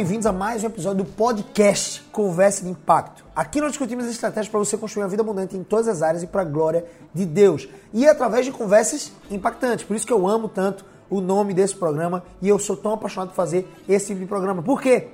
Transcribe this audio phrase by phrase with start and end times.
[0.00, 3.22] Bem-vindos a mais um episódio do podcast Conversa de Impacto.
[3.36, 6.26] Aqui nós discutimos estratégias para você construir uma vida abundante em todas as áreas e
[6.26, 7.68] para a glória de Deus.
[7.92, 9.84] E através de conversas impactantes.
[9.84, 13.28] Por isso que eu amo tanto o nome desse programa e eu sou tão apaixonado
[13.28, 14.62] por fazer esse tipo de programa.
[14.62, 15.08] Por quê?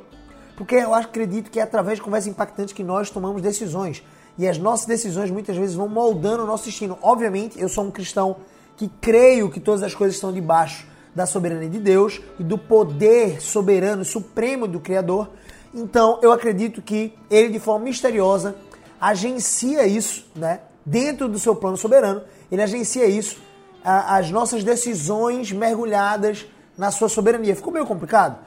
[0.56, 4.04] Porque eu acredito que é através de conversas impactantes que nós tomamos decisões.
[4.38, 6.96] E as nossas decisões muitas vezes vão moldando o nosso destino.
[7.02, 8.36] Obviamente, eu sou um cristão
[8.76, 13.40] que creio que todas as coisas estão debaixo da soberania de Deus e do poder
[13.40, 15.30] soberano supremo do Criador.
[15.72, 18.54] Então, eu acredito que ele, de forma misteriosa,
[19.00, 20.60] agencia isso, né?
[20.84, 22.20] Dentro do seu plano soberano,
[22.52, 23.40] ele agencia isso,
[23.82, 27.56] as nossas decisões mergulhadas na sua soberania.
[27.56, 28.38] Ficou meio complicado?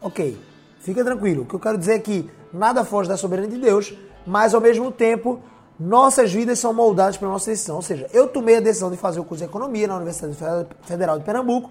[0.00, 0.38] Ok,
[0.78, 1.42] fica tranquilo.
[1.42, 3.92] O que eu quero dizer é que nada foge da soberania de Deus,
[4.24, 5.40] mas ao mesmo tempo
[5.78, 7.74] nossas vidas são moldadas pela nossa decisão.
[7.76, 10.36] Ou seja, eu tomei a decisão de fazer o curso de economia na Universidade
[10.84, 11.70] Federal de Pernambuco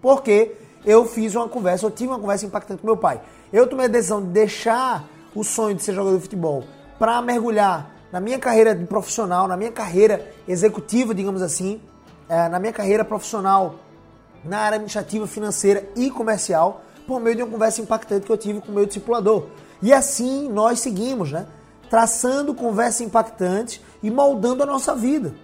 [0.00, 0.54] porque
[0.84, 3.20] eu fiz uma conversa, eu tive uma conversa impactante com meu pai.
[3.52, 6.64] Eu tomei a decisão de deixar o sonho de ser jogador de futebol
[6.98, 11.80] para mergulhar na minha carreira profissional, na minha carreira executiva, digamos assim,
[12.28, 13.76] é, na minha carreira profissional
[14.44, 18.60] na área administrativa, financeira e comercial, por meio de uma conversa impactante que eu tive
[18.60, 19.46] com o meu discipulador.
[19.82, 21.46] E assim nós seguimos, né?
[21.88, 25.34] Traçando conversas impactantes e moldando a nossa vida.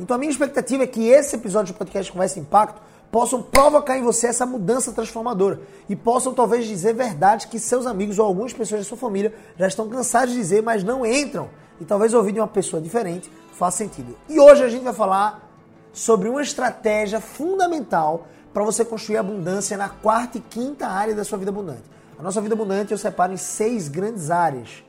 [0.00, 2.80] Então a minha expectativa é que esse episódio do podcast Conversa Impacto
[3.12, 8.18] possam provocar em você essa mudança transformadora e possam talvez dizer verdades que seus amigos
[8.18, 11.50] ou algumas pessoas da sua família já estão cansados de dizer, mas não entram.
[11.78, 14.16] E talvez ouvir de uma pessoa diferente faça sentido.
[14.30, 15.46] E hoje a gente vai falar
[15.92, 21.36] sobre uma estratégia fundamental para você construir abundância na quarta e quinta área da sua
[21.36, 21.84] vida abundante.
[22.18, 24.82] A nossa vida abundante eu separo em seis grandes áreas.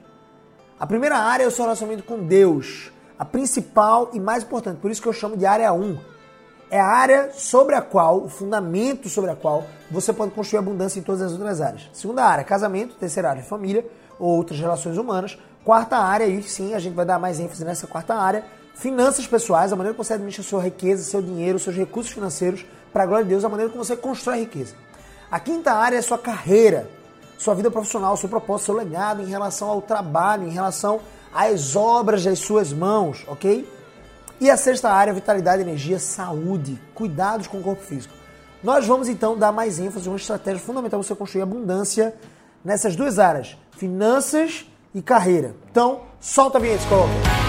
[0.80, 4.90] A primeira área é o seu relacionamento com Deus, a principal e mais importante, por
[4.90, 6.13] isso que eu chamo de área 1
[6.74, 11.00] é a área sobre a qual, o fundamento sobre a qual você pode construir abundância
[11.00, 11.88] em todas as outras áreas.
[11.94, 12.96] Segunda área, casamento.
[12.96, 13.86] Terceira área, família
[14.18, 15.38] ou outras relações humanas.
[15.64, 19.72] Quarta área, e sim, a gente vai dar mais ênfase nessa quarta área, finanças pessoais,
[19.72, 23.24] a maneira que você administra sua riqueza, seu dinheiro, seus recursos financeiros, para a glória
[23.24, 24.74] de Deus, a maneira que você constrói riqueza.
[25.30, 26.90] A quinta área é sua carreira,
[27.38, 31.02] sua vida profissional, seu propósito, seu legado em relação ao trabalho, em relação
[31.32, 33.64] às obras das suas mãos, ok?
[34.40, 38.14] E a sexta área, vitalidade, energia, saúde, cuidados com o corpo físico.
[38.64, 42.16] Nós vamos então dar mais ênfase, uma estratégia fundamental para você construir abundância
[42.64, 45.56] nessas duas áreas, finanças e carreira.
[45.70, 47.43] Então, solta a vinheta, coloca.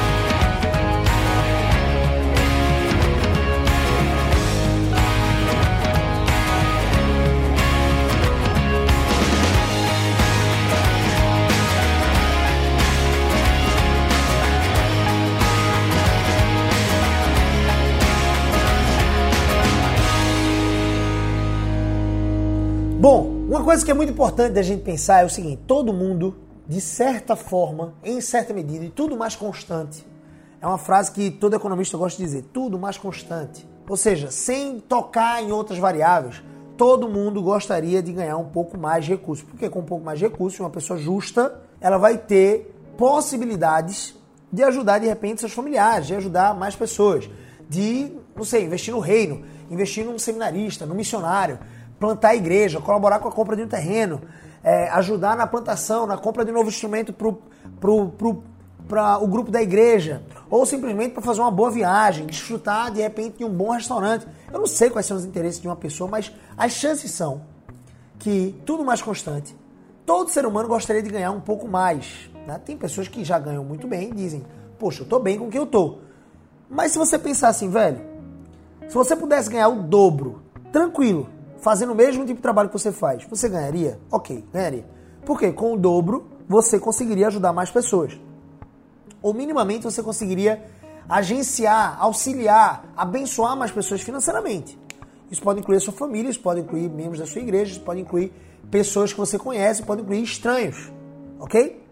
[23.64, 26.36] Uma coisa que é muito importante da gente pensar é o seguinte: todo mundo,
[26.68, 30.06] de certa forma, em certa medida, e tudo mais constante,
[30.60, 33.66] é uma frase que todo economista gosta de dizer: tudo mais constante.
[33.88, 36.42] Ou seja, sem tocar em outras variáveis,
[36.76, 39.46] todo mundo gostaria de ganhar um pouco mais de recursos.
[39.46, 44.14] Porque com um pouco mais de recursos, uma pessoa justa, ela vai ter possibilidades
[44.52, 47.30] de ajudar de repente seus familiares, de ajudar mais pessoas,
[47.66, 51.58] de, não sei, investir no reino, investir num seminarista, num missionário,
[52.04, 54.20] plantar a igreja, colaborar com a compra de um terreno,
[54.62, 60.22] é, ajudar na plantação, na compra de um novo instrumento para o grupo da igreja,
[60.50, 64.26] ou simplesmente para fazer uma boa viagem, desfrutar de repente de um bom restaurante.
[64.52, 67.40] Eu não sei quais são os interesses de uma pessoa, mas as chances são
[68.18, 69.56] que, tudo mais constante,
[70.04, 72.28] todo ser humano gostaria de ganhar um pouco mais.
[72.46, 72.60] Né?
[72.62, 74.44] Tem pessoas que já ganham muito bem e dizem,
[74.78, 76.02] poxa, eu estou bem com o que eu estou.
[76.68, 78.00] Mas se você pensar assim, velho,
[78.88, 81.28] se você pudesse ganhar o dobro, tranquilo,
[81.64, 83.98] fazendo o mesmo tipo de trabalho que você faz, você ganharia?
[84.12, 84.84] Ok, ganharia.
[85.24, 88.20] Porque com o dobro você conseguiria ajudar mais pessoas.
[89.22, 90.62] Ou minimamente você conseguiria
[91.08, 94.78] agenciar, auxiliar, abençoar mais pessoas financeiramente.
[95.30, 98.02] Isso pode incluir a sua família, isso pode incluir membros da sua igreja, isso pode
[98.02, 98.30] incluir
[98.70, 100.92] pessoas que você conhece, pode incluir estranhos.
[101.40, 101.82] Ok?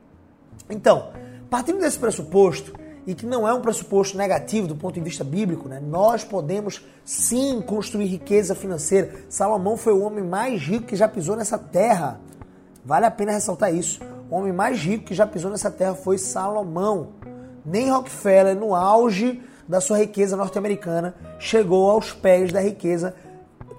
[0.68, 1.12] Então,
[1.48, 2.74] partindo desse pressuposto,
[3.06, 5.80] e que não é um pressuposto negativo do ponto de vista bíblico, né?
[5.80, 9.12] nós podemos sim construir riqueza financeira.
[9.28, 12.20] Salomão foi o homem mais rico que já pisou nessa terra.
[12.84, 14.00] Vale a pena ressaltar isso.
[14.30, 17.10] O homem mais rico que já pisou nessa terra foi Salomão.
[17.64, 23.14] Nem Rockefeller, no auge da sua riqueza norte-americana, chegou aos pés da riqueza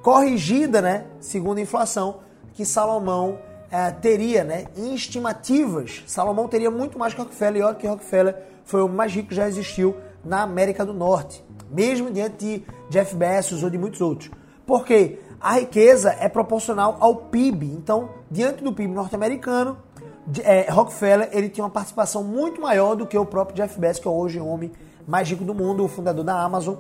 [0.02, 2.20] corrigida, né, segundo a inflação,
[2.54, 3.40] que Salomão
[3.74, 6.04] é, teria, né, estimativas.
[6.06, 9.36] Salomão teria muito mais que Rockefeller, e olha que Rockefeller foi o mais rico que
[9.36, 14.30] já existiu na América do Norte, mesmo diante de Jeff Bezos ou de muitos outros.
[14.64, 17.66] Porque a riqueza é proporcional ao PIB.
[17.66, 19.76] Então, diante do PIB norte-americano,
[20.44, 24.08] é, Rockefeller ele tinha uma participação muito maior do que o próprio Jeff Bezos, que
[24.08, 24.72] é hoje o homem
[25.08, 26.76] mais rico do mundo, o fundador da Amazon,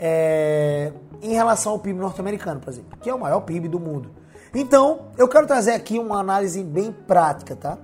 [0.00, 0.90] é,
[1.20, 4.23] em relação ao PIB norte-americano, por exemplo, que é o maior PIB do mundo.
[4.54, 7.76] Então, eu quero trazer aqui uma análise bem prática, tá?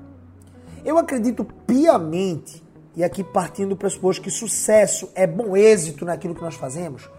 [0.84, 2.62] Eu acredito piamente,
[2.94, 7.10] e aqui partindo do pressuposto que sucesso é bom êxito naquilo que nós fazemos,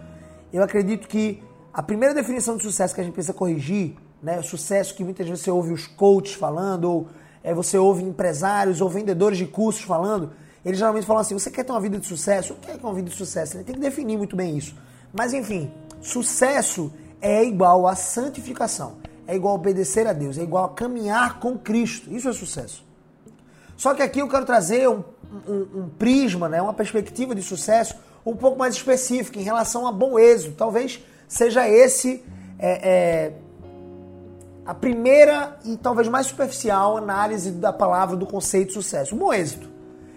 [0.53, 1.43] eu acredito que
[1.73, 5.27] a primeira definição de sucesso que a gente precisa corrigir, né, o sucesso que muitas
[5.27, 7.07] vezes você ouve os coaches falando, ou
[7.43, 10.31] é, você ouve empresários ou vendedores de cursos falando,
[10.63, 12.53] eles geralmente falam assim: você quer ter uma vida de sucesso?
[12.53, 13.57] O que é uma vida de sucesso?
[13.57, 14.75] Ele tem que definir muito bem isso.
[15.11, 15.71] Mas enfim,
[16.01, 18.97] sucesso é igual a santificação,
[19.31, 22.11] é igual obedecer a Deus, é igual caminhar com Cristo.
[22.13, 22.83] Isso é sucesso.
[23.77, 25.01] Só que aqui eu quero trazer um,
[25.47, 27.95] um, um prisma, né, uma perspectiva de sucesso
[28.25, 30.53] um pouco mais específica em relação a bom êxito.
[30.55, 32.21] Talvez seja esse
[32.59, 33.33] é, é,
[34.65, 39.15] a primeira e talvez mais superficial análise da palavra do conceito de sucesso.
[39.15, 39.69] Um bom êxito.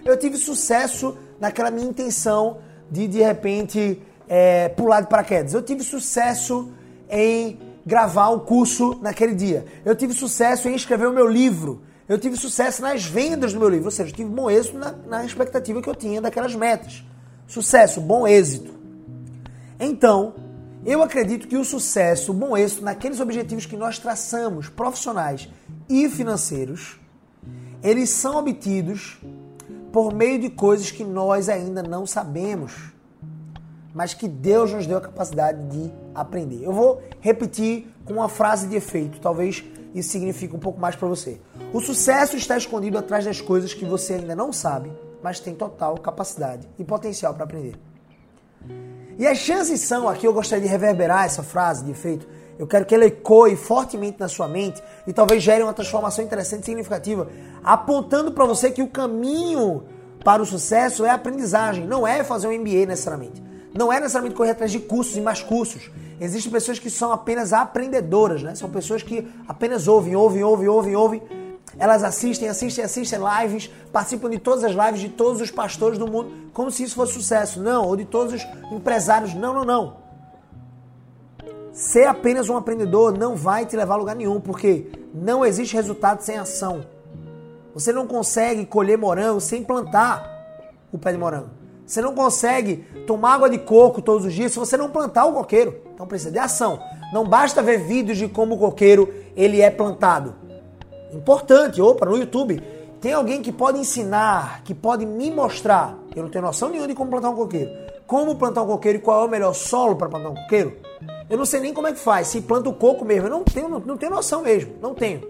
[0.04, 2.58] Eu tive sucesso naquela minha intenção
[2.90, 5.54] de de repente é, pular de paraquedas.
[5.54, 6.72] Eu tive sucesso
[7.08, 9.66] em gravar o curso naquele dia.
[9.84, 11.82] Eu tive sucesso em escrever o meu livro.
[12.08, 13.86] Eu tive sucesso nas vendas do meu livro.
[13.86, 17.04] Ou seja, eu tive bom êxito na, na expectativa que eu tinha daquelas metas.
[17.46, 18.72] Sucesso, bom êxito.
[19.78, 20.34] Então,
[20.84, 25.48] eu acredito que o sucesso, o bom êxito naqueles objetivos que nós traçamos, profissionais
[25.88, 27.00] e financeiros,
[27.82, 29.18] eles são obtidos
[29.92, 32.92] por meio de coisas que nós ainda não sabemos,
[33.94, 36.62] mas que Deus nos deu a capacidade de aprender.
[36.62, 39.64] Eu vou repetir com uma frase de efeito, talvez
[39.94, 41.40] isso signifique um pouco mais para você.
[41.72, 45.96] O sucesso está escondido atrás das coisas que você ainda não sabe, mas tem total
[45.98, 47.74] capacidade e potencial para aprender.
[49.16, 52.26] E as chances são, aqui eu gostaria de reverberar essa frase de efeito,
[52.58, 56.62] eu quero que ela ecoe fortemente na sua mente e talvez gere uma transformação interessante
[56.62, 57.28] e significativa,
[57.62, 59.84] apontando para você que o caminho
[60.24, 63.42] para o sucesso é aprendizagem, não é fazer um MBA necessariamente.
[63.74, 65.90] Não é necessariamente correr atrás de cursos e mais cursos.
[66.24, 68.54] Existem pessoas que são apenas aprendedoras, né?
[68.54, 71.22] São pessoas que apenas ouvem, ouvem, ouvem, ouvem, ouvem
[71.78, 76.06] elas assistem, assistem, assistem lives, participam de todas as lives de todos os pastores do
[76.06, 77.60] mundo, como se isso fosse sucesso.
[77.60, 79.34] Não, ou de todos os empresários.
[79.34, 79.96] Não, não, não.
[81.72, 86.20] Ser apenas um aprendedor não vai te levar a lugar nenhum, porque não existe resultado
[86.20, 86.86] sem ação.
[87.74, 90.30] Você não consegue colher morango sem plantar
[90.92, 91.50] o pé de morango.
[91.86, 92.76] Você não consegue
[93.06, 95.76] tomar água de coco todos os dias se você não plantar o coqueiro.
[95.94, 96.80] Então precisa de ação.
[97.12, 100.34] Não basta ver vídeos de como o coqueiro ele é plantado.
[101.12, 102.62] Importante, opa, no YouTube.
[103.00, 105.98] Tem alguém que pode ensinar, que pode me mostrar.
[106.16, 107.70] Eu não tenho noção nenhuma de como plantar um coqueiro.
[108.06, 110.76] Como plantar um coqueiro e qual é o melhor solo para plantar um coqueiro?
[111.28, 112.28] Eu não sei nem como é que faz.
[112.28, 114.74] Se planta o coco mesmo, eu não tenho, não, não tenho noção mesmo.
[114.80, 115.22] Não tenho.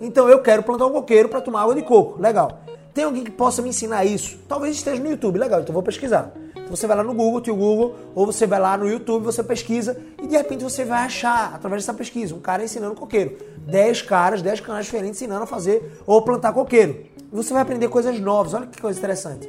[0.00, 2.20] Então eu quero plantar um coqueiro para tomar água de coco.
[2.20, 2.60] Legal.
[2.92, 4.38] Tem alguém que possa me ensinar isso?
[4.48, 5.38] Talvez esteja no YouTube.
[5.38, 6.32] Legal, então vou pesquisar.
[6.54, 9.42] Então você vai lá no Google, tio Google, ou você vai lá no YouTube, você
[9.42, 13.36] pesquisa e de repente você vai achar, através dessa pesquisa, um cara ensinando coqueiro.
[13.66, 17.04] 10 caras, 10 canais diferentes ensinando a fazer ou plantar coqueiro.
[17.32, 18.54] E você vai aprender coisas novas.
[18.54, 19.48] Olha que coisa interessante.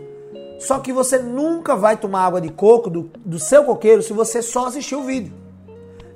[0.59, 4.43] Só que você nunca vai tomar água de coco do, do seu coqueiro se você
[4.43, 5.33] só assistir o vídeo.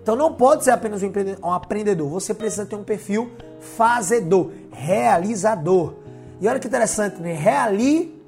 [0.01, 2.07] Então não pode ser apenas um aprendedor.
[2.09, 5.95] Você precisa ter um perfil fazedor, realizador.
[6.39, 7.33] E olha que interessante, né?
[7.33, 8.19] Realizador.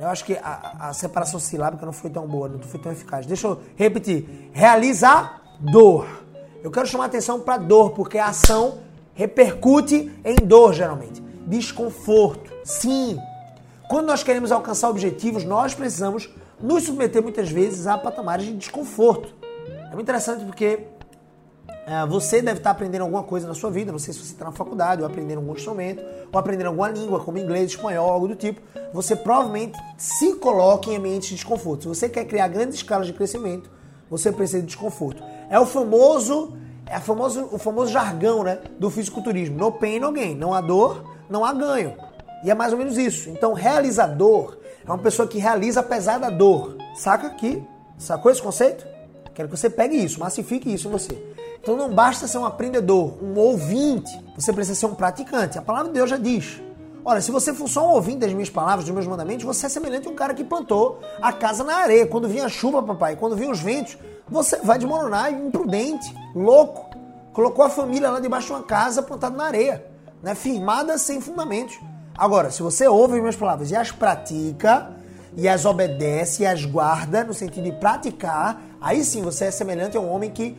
[0.00, 3.26] Eu acho que a, a separação silábica não foi tão boa, não foi tão eficaz.
[3.26, 4.50] Deixa eu repetir.
[4.52, 6.06] Realizador.
[6.62, 8.78] Eu quero chamar atenção para dor, porque a ação
[9.14, 11.20] repercute em dor, geralmente.
[11.46, 12.50] Desconforto.
[12.64, 13.18] Sim.
[13.88, 19.34] Quando nós queremos alcançar objetivos, nós precisamos nos submeter muitas vezes a patamares de desconforto.
[19.66, 20.86] É muito interessante porque
[22.08, 24.52] você deve estar aprendendo alguma coisa na sua vida, não sei se você está na
[24.52, 28.60] faculdade, ou aprendendo algum instrumento, ou aprendendo alguma língua, como inglês, espanhol, algo do tipo.
[28.92, 31.82] Você provavelmente se coloca em ambiente de desconforto.
[31.82, 33.70] Se você quer criar grandes escalas de crescimento,
[34.08, 35.22] você precisa de desconforto.
[35.48, 36.56] É o famoso,
[36.86, 39.56] é o famoso, o famoso jargão né, do fisiculturismo.
[39.56, 40.34] No pain, no gain.
[40.34, 41.94] Não há dor, não há ganho.
[42.44, 43.30] E é mais ou menos isso.
[43.30, 46.76] Então, realizador é uma pessoa que realiza apesar da dor.
[46.94, 47.62] Saca aqui?
[47.98, 48.86] Sacou esse conceito?
[49.34, 51.29] Quero que você pegue isso, massifique isso em você.
[51.62, 55.58] Então não basta ser um aprendedor, um ouvinte, você precisa ser um praticante.
[55.58, 56.60] A palavra de Deus já diz.
[57.04, 59.68] Olha, se você for só um ouvinte das minhas palavras, dos meus mandamentos, você é
[59.68, 62.06] semelhante a um cara que plantou a casa na areia.
[62.06, 63.96] Quando vinha a chuva, papai, quando vinha os ventos,
[64.28, 66.90] você vai desmoronar, imprudente, louco.
[67.32, 69.86] Colocou a família lá debaixo de uma casa plantada na areia,
[70.22, 70.34] né?
[70.34, 71.78] firmada sem fundamentos.
[72.16, 74.90] Agora, se você ouve as minhas palavras e as pratica,
[75.36, 79.96] e as obedece e as guarda, no sentido de praticar, Aí sim você é semelhante
[79.96, 80.56] a um homem que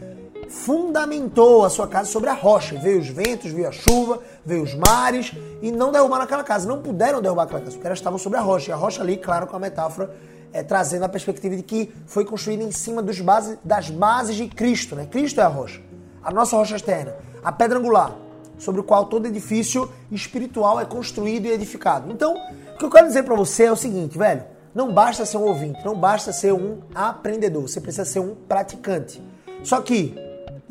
[0.51, 2.77] fundamentou a sua casa sobre a rocha.
[2.77, 5.31] Veio os ventos, veio a chuva, veio os mares
[5.61, 6.67] e não derrubaram aquela casa.
[6.67, 8.69] Não puderam derrubar aquela casa, porque elas estavam sobre a rocha.
[8.69, 10.13] E a rocha ali, claro, com a metáfora,
[10.51, 14.95] é, trazendo a perspectiva de que foi construída em cima base, das bases de Cristo.
[14.95, 15.07] Né?
[15.09, 15.81] Cristo é a rocha,
[16.21, 18.13] a nossa rocha externa, a pedra angular,
[18.59, 22.11] sobre o qual todo edifício espiritual é construído e edificado.
[22.11, 22.35] Então,
[22.75, 24.43] o que eu quero dizer para você é o seguinte, velho.
[24.73, 29.21] Não basta ser um ouvinte, não basta ser um aprendedor, você precisa ser um praticante.
[29.63, 30.15] Só que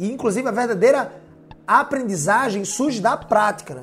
[0.01, 1.13] e inclusive a verdadeira
[1.67, 3.83] aprendizagem surge da prática, né?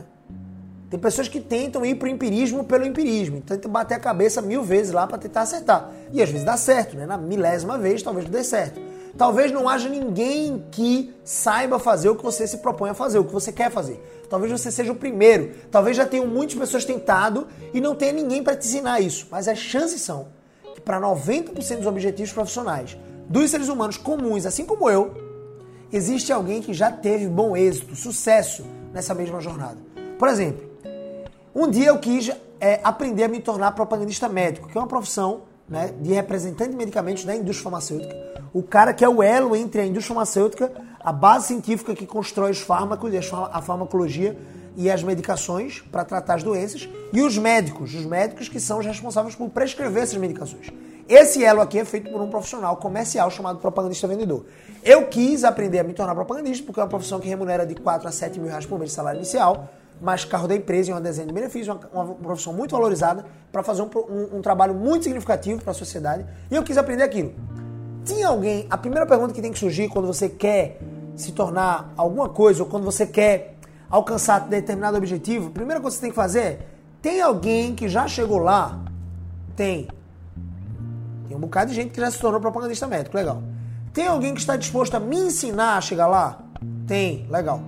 [0.89, 4.63] Tem pessoas que tentam ir para o empirismo pelo empirismo, tentam bater a cabeça mil
[4.63, 5.91] vezes lá para tentar acertar.
[6.11, 7.05] E às vezes dá certo, né?
[7.05, 8.81] Na milésima vez talvez não dê certo.
[9.15, 13.23] Talvez não haja ninguém que saiba fazer o que você se propõe a fazer, o
[13.23, 14.01] que você quer fazer.
[14.27, 15.51] Talvez você seja o primeiro.
[15.69, 19.27] Talvez já tenham muitas pessoas tentado e não tenha ninguém para te ensinar isso.
[19.29, 20.29] Mas as chances são
[20.73, 22.97] que para 90% dos objetivos profissionais
[23.29, 25.26] dos seres humanos comuns, assim como eu,
[25.91, 29.77] existe alguém que já teve bom êxito, sucesso nessa mesma jornada.
[30.17, 30.67] Por exemplo,
[31.53, 35.41] um dia eu quis é, aprender a me tornar propagandista médico, que é uma profissão
[35.67, 38.15] né, de representante de medicamentos da indústria farmacêutica.
[38.53, 42.51] O cara que é o elo entre a indústria farmacêutica, a base científica que constrói
[42.51, 43.11] os fármacos,
[43.51, 44.37] a farmacologia
[44.75, 48.85] e as medicações para tratar as doenças, e os médicos, os médicos que são os
[48.85, 50.67] responsáveis por prescrever essas medicações.
[51.09, 54.45] Esse elo aqui é feito por um profissional comercial chamado propagandista vendedor.
[54.83, 58.07] Eu quis aprender a me tornar propagandista porque é uma profissão que remunera de 4
[58.07, 59.69] a 7 mil reais por mês de salário inicial,
[60.01, 63.63] mais carro da empresa e uma desenho de benefícios, uma, uma profissão muito valorizada para
[63.63, 66.25] fazer um, um, um trabalho muito significativo para a sociedade.
[66.51, 67.33] E eu quis aprender aquilo.
[68.03, 70.79] Tinha alguém, a primeira pergunta que tem que surgir quando você quer
[71.15, 73.55] se tornar alguma coisa ou quando você quer
[73.89, 76.59] alcançar determinado objetivo, a primeira coisa que você tem que fazer é,
[77.01, 78.83] tem alguém que já chegou lá?
[79.55, 79.87] Tem.
[81.27, 83.43] Tem um bocado de gente que já se tornou propagandista médico, legal.
[83.93, 86.39] Tem alguém que está disposto a me ensinar a chegar lá?
[86.85, 87.61] Tem, legal.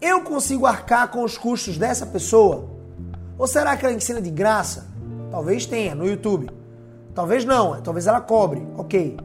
[0.00, 2.68] Eu consigo arcar com os custos dessa pessoa?
[3.38, 4.86] Ou será que ela ensina de graça?
[5.30, 6.50] Talvez tenha no YouTube.
[7.14, 8.66] Talvez não, talvez ela cobre.
[8.76, 9.16] Ok.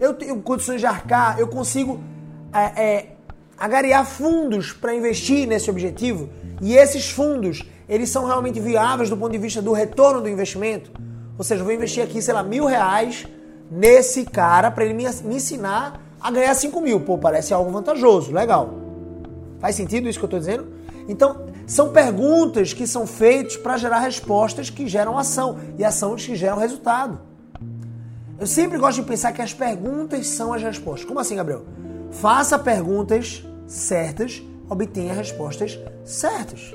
[0.00, 2.00] Eu tenho condições de arcar, eu consigo
[2.52, 3.16] é, é,
[3.56, 6.28] agariar fundos para investir nesse objetivo
[6.60, 10.90] e esses fundos, eles são realmente viáveis do ponto de vista do retorno do investimento?
[11.38, 13.26] Ou seja, eu vou investir aqui, sei lá, mil reais
[13.70, 17.00] nesse cara para ele me, me ensinar a ganhar 5 mil.
[17.00, 18.74] Pô, parece algo vantajoso, legal.
[19.58, 20.66] Faz sentido isso que eu estou dizendo?
[21.08, 26.36] Então, são perguntas que são feitas para gerar respostas que geram ação e ações que
[26.36, 27.20] geram resultado.
[28.38, 31.04] Eu sempre gosto de pensar que as perguntas são as respostas.
[31.04, 31.64] Como assim, Gabriel?
[32.10, 36.74] Faça perguntas certas, obtenha respostas certas.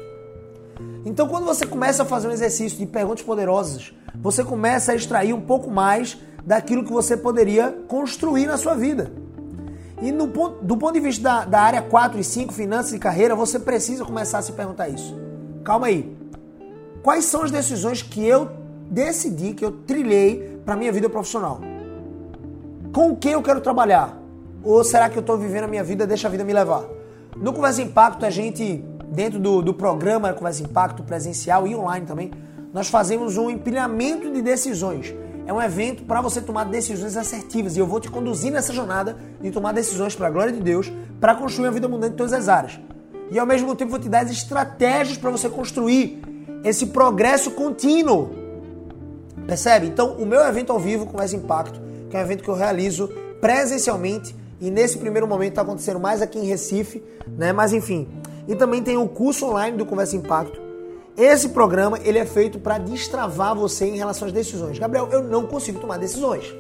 [1.06, 5.34] Então, quando você começa a fazer um exercício de perguntas poderosas, você começa a extrair
[5.34, 9.12] um pouco mais daquilo que você poderia construir na sua vida.
[10.02, 13.00] E no ponto, do ponto de vista da, da área 4 e 5, finanças e
[13.00, 15.18] carreira, você precisa começar a se perguntar isso.
[15.64, 16.16] Calma aí.
[17.02, 18.50] Quais são as decisões que eu
[18.90, 21.60] decidi, que eu trilhei para minha vida profissional?
[22.94, 24.18] Com o que eu quero trabalhar?
[24.64, 26.84] Ou será que eu estou vivendo a minha vida, deixa a vida me levar?
[27.36, 32.32] No Conversa Impacto, a gente, dentro do, do programa Conversa Impacto presencial e online também,
[32.78, 35.12] nós fazemos um empilhamento de decisões.
[35.48, 39.18] É um evento para você tomar decisões assertivas e eu vou te conduzir nessa jornada
[39.42, 42.34] de tomar decisões para a glória de Deus, para construir uma vida abundante em todas
[42.34, 42.80] as áreas.
[43.32, 46.22] E ao mesmo tempo vou te dar as estratégias para você construir
[46.64, 48.30] esse progresso contínuo.
[49.48, 49.88] Percebe?
[49.88, 51.82] Então, o meu evento ao vivo com mais impacto,
[52.12, 53.10] que é um evento que eu realizo
[53.42, 57.52] presencialmente e nesse primeiro momento está acontecendo mais aqui em Recife, né?
[57.52, 58.08] Mas enfim.
[58.48, 60.67] E também tem o curso online do Conversa Impacto,
[61.18, 64.78] esse programa ele é feito para destravar você em relação às decisões.
[64.78, 66.54] Gabriel, eu não consigo tomar decisões.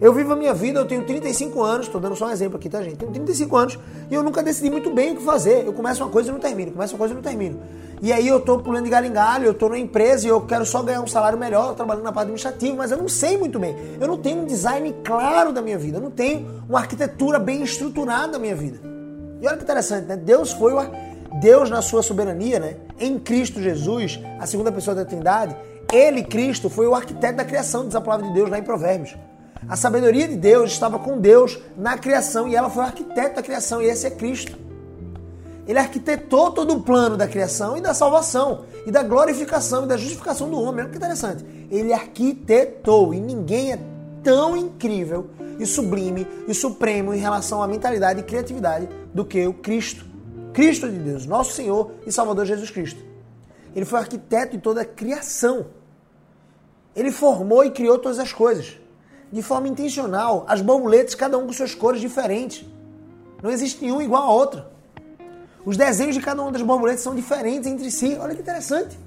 [0.00, 2.68] Eu vivo a minha vida, eu tenho 35 anos, estou dando só um exemplo aqui,
[2.68, 2.96] tá, gente?
[2.96, 5.66] Tenho 35 anos e eu nunca decidi muito bem o que fazer.
[5.66, 7.60] Eu começo uma coisa e não termino, começo uma coisa e não termino.
[8.00, 10.40] E aí eu estou pulando de galho em galho, eu estou numa empresa e eu
[10.40, 13.58] quero só ganhar um salário melhor, trabalhando na parte administrativa, mas eu não sei muito
[13.58, 13.76] bem.
[14.00, 17.62] Eu não tenho um design claro da minha vida, eu não tenho uma arquitetura bem
[17.62, 18.80] estruturada da minha vida.
[19.40, 20.16] E olha que interessante, né?
[20.16, 20.78] Deus foi o
[21.40, 25.56] Deus, na sua soberania, né, em Cristo Jesus, a segunda pessoa da Trindade,
[25.92, 29.16] ele, Cristo, foi o arquiteto da criação, diz a palavra de Deus lá em Provérbios.
[29.68, 33.42] A sabedoria de Deus estava com Deus na criação e ela foi o arquiteto da
[33.42, 34.56] criação, e esse é Cristo.
[35.66, 39.96] Ele arquitetou todo o plano da criação e da salvação, e da glorificação e da
[39.96, 40.82] justificação do homem.
[40.82, 41.44] Olha que interessante.
[41.70, 43.78] Ele arquitetou, e ninguém é
[44.22, 45.28] tão incrível
[45.58, 50.07] e sublime e supremo em relação à mentalidade e criatividade do que o Cristo.
[50.58, 53.00] Cristo de Deus, nosso Senhor e Salvador Jesus Cristo.
[53.76, 55.66] Ele foi arquiteto de toda a criação.
[56.96, 58.76] Ele formou e criou todas as coisas.
[59.30, 62.66] de forma intencional, as borboletas, cada um com suas cores diferentes.
[63.40, 64.68] Não existe nenhum igual a outra.
[65.64, 68.16] Os desenhos de cada uma das borboletas são diferentes entre si.
[68.18, 68.98] Olha que interessante.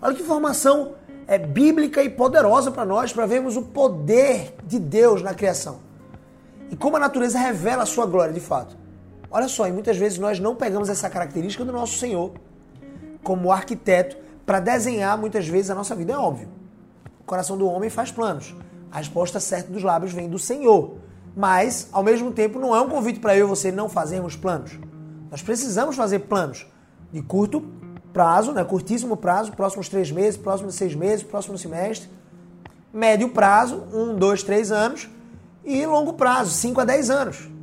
[0.00, 0.92] Olha que informação
[1.26, 5.80] é bíblica e poderosa para nós, para vermos o poder de Deus na criação.
[6.70, 8.85] E como a natureza revela a sua glória de fato.
[9.36, 12.32] Olha só, e muitas vezes nós não pegamos essa característica do nosso Senhor
[13.22, 14.16] como arquiteto
[14.46, 16.14] para desenhar muitas vezes a nossa vida.
[16.14, 16.48] É óbvio.
[17.20, 18.56] O coração do homem faz planos.
[18.90, 20.94] A resposta certa dos lábios vem do Senhor.
[21.36, 24.78] Mas, ao mesmo tempo, não é um convite para eu e você não fazermos planos.
[25.30, 26.66] Nós precisamos fazer planos
[27.12, 27.62] de curto
[28.14, 32.08] prazo, né, curtíssimo prazo, próximos três meses, próximos seis meses, próximo semestre.
[32.90, 35.10] Médio prazo, um, dois, três anos.
[35.62, 37.54] E longo prazo, cinco a dez anos.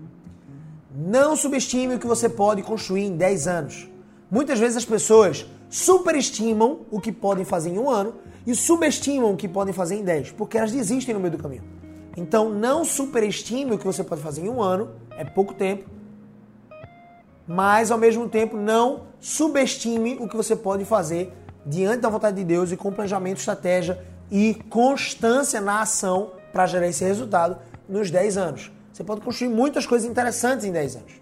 [0.96, 3.90] Não subestime o que você pode construir em dez anos.
[4.30, 8.14] Muitas vezes as pessoas superestimam o que podem fazer em um ano
[8.46, 11.64] e subestimam o que podem fazer em dez, porque elas desistem no meio do caminho.
[12.16, 15.90] Então não superestime o que você pode fazer em um ano, é pouco tempo,
[17.48, 21.34] mas ao mesmo tempo não subestime o que você pode fazer
[21.66, 26.88] diante da vontade de Deus e com planejamento, estratégia e constância na ação para gerar
[26.88, 27.58] esse resultado
[27.90, 28.72] nos 10 anos.
[28.94, 31.14] Você pode construir muitas coisas interessantes em 10 anos.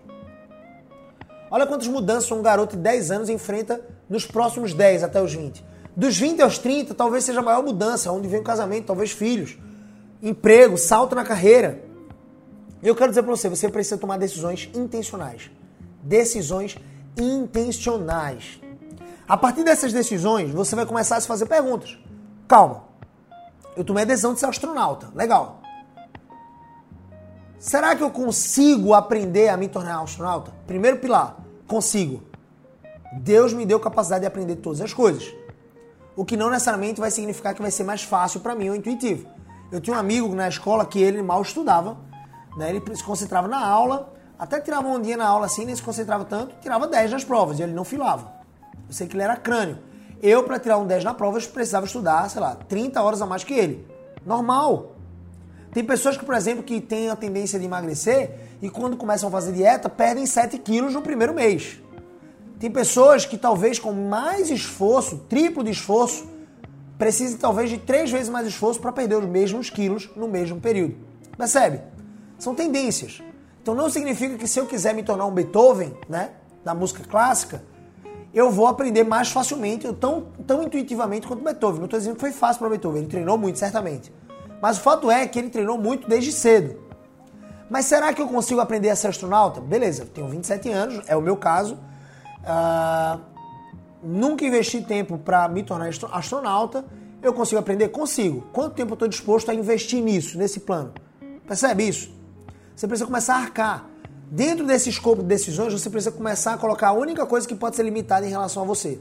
[1.50, 5.66] Olha quantas mudanças um garoto de 10 anos enfrenta nos próximos 10 até os 20.
[5.96, 9.58] Dos 20 aos 30, talvez seja a maior mudança, onde vem o casamento, talvez filhos,
[10.22, 11.84] emprego, salto na carreira.
[12.84, 15.50] Eu quero dizer para você, você precisa tomar decisões intencionais
[16.02, 16.78] decisões
[17.18, 18.60] intencionais.
[19.28, 21.98] A partir dessas decisões, você vai começar a se fazer perguntas.
[22.48, 22.84] Calma.
[23.76, 25.10] Eu tomei a decisão de ser astronauta.
[25.16, 25.61] Legal.
[27.62, 30.52] Será que eu consigo aprender a me tornar astronauta?
[30.66, 31.38] Primeiro pilar,
[31.68, 32.24] consigo.
[33.14, 35.32] Deus me deu capacidade de aprender todas as coisas.
[36.16, 39.28] O que não necessariamente vai significar que vai ser mais fácil para mim ou intuitivo.
[39.72, 41.98] Eu tinha um amigo na escola que ele mal estudava,
[42.58, 42.68] né?
[42.72, 46.26] ele se concentrava na aula, até tirava um dia na aula assim, nem se concentrava
[46.26, 48.34] tanto, tirava 10 nas provas e ele não filava.
[48.88, 49.78] Eu sei que ele era crânio.
[50.20, 53.28] Eu, para tirar um 10 na prova, eu precisava estudar, sei lá, 30 horas a
[53.28, 53.88] mais que ele.
[54.26, 54.91] Normal.
[55.74, 58.32] Tem pessoas que, por exemplo, que têm a tendência de emagrecer
[58.62, 61.80] e quando começam a fazer dieta, perdem 7 quilos no primeiro mês.
[62.60, 66.28] Tem pessoas que talvez com mais esforço, triplo de esforço,
[66.98, 70.96] precisem talvez de três vezes mais esforço para perder os mesmos quilos no mesmo período.
[71.38, 71.82] Percebe?
[72.38, 73.24] São tendências.
[73.62, 76.32] Então não significa que se eu quiser me tornar um Beethoven, né,
[76.64, 77.64] da música clássica,
[78.34, 81.80] eu vou aprender mais facilmente, tão, tão intuitivamente quanto Beethoven.
[81.80, 84.12] Não estou dizendo que foi fácil para Beethoven, ele treinou muito, certamente.
[84.62, 86.80] Mas o fato é que ele treinou muito desde cedo.
[87.70, 89.60] Mas será que eu consigo aprender a ser astronauta?
[89.60, 91.80] Beleza, tenho 27 anos, é o meu caso.
[92.44, 93.20] Uh,
[94.04, 96.86] nunca investi tempo para me tornar astronauta.
[97.24, 97.90] Eu consigo aprender?
[97.90, 98.42] Consigo.
[98.52, 100.94] Quanto tempo eu estou disposto a investir nisso, nesse plano?
[101.48, 102.12] Percebe isso?
[102.76, 103.86] Você precisa começar a arcar.
[104.30, 107.76] Dentro desse escopo de decisões, você precisa começar a colocar a única coisa que pode
[107.76, 109.00] ser limitada em relação a você.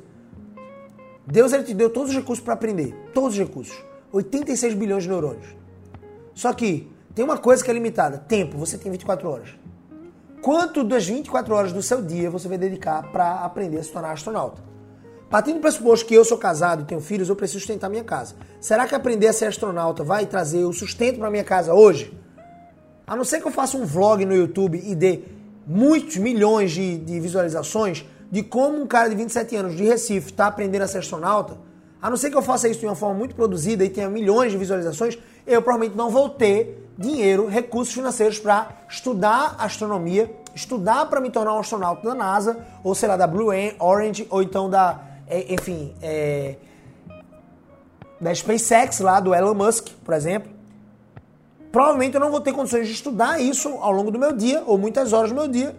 [1.27, 2.95] Deus ele te deu todos os recursos para aprender.
[3.15, 3.90] Todos os recursos.
[4.13, 5.47] 86 bilhões de neurônios.
[6.35, 8.57] Só que tem uma coisa que é limitada: tempo.
[8.59, 9.49] Você tem 24 horas.
[10.43, 14.13] Quanto das 24 horas do seu dia você vai dedicar para aprender a se tornar
[14.13, 14.63] astronauta?
[15.29, 18.35] Partindo do pressuposto que eu sou casado e tenho filhos, eu preciso sustentar minha casa.
[18.61, 22.19] Será que aprender a ser astronauta vai trazer o sustento para minha casa hoje?
[23.07, 25.21] A não ser que eu faça um vlog no YouTube e dê
[25.67, 30.47] muitos milhões de, de visualizações de como um cara de 27 anos de Recife está
[30.47, 31.59] aprendendo a ser astronauta,
[32.01, 34.53] a não ser que eu faça isso de uma forma muito produzida e tenha milhões
[34.53, 41.21] de visualizações, eu provavelmente não vou ter dinheiro, recursos financeiros para estudar astronomia, estudar para
[41.21, 45.01] me tornar um astronauta da NASA, ou sei lá, da Blue Orange, ou então da,
[45.27, 46.57] é, enfim, é,
[48.21, 50.61] da SpaceX lá, do Elon Musk, por exemplo
[51.71, 54.77] provavelmente eu não vou ter condições de estudar isso ao longo do meu dia, ou
[54.77, 55.75] muitas horas do meu dia,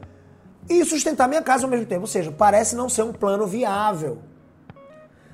[0.69, 2.01] e sustentar minha casa ao mesmo tempo.
[2.01, 4.19] Ou seja, parece não ser um plano viável.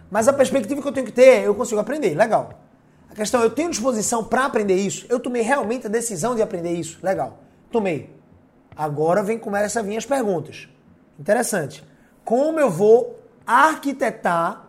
[0.10, 2.16] Mas a perspectiva que eu tenho que ter, eu consigo aprender.
[2.16, 2.62] Legal.
[3.10, 5.06] A questão, eu tenho disposição para aprender isso?
[5.10, 7.00] Eu tomei realmente a decisão de aprender isso?
[7.04, 7.40] Legal.
[7.72, 8.16] Tomei.
[8.76, 10.70] Agora vem começa a vir as perguntas.
[11.20, 11.84] Interessante.
[12.24, 14.68] Como eu vou arquitetar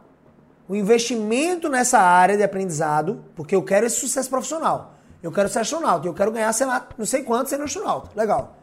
[0.69, 4.95] o investimento nessa área de aprendizado, porque eu quero esse sucesso profissional.
[5.23, 8.11] Eu quero ser astronauta, eu quero ganhar, sei lá, não sei quanto sendo astronauta.
[8.15, 8.57] Legal.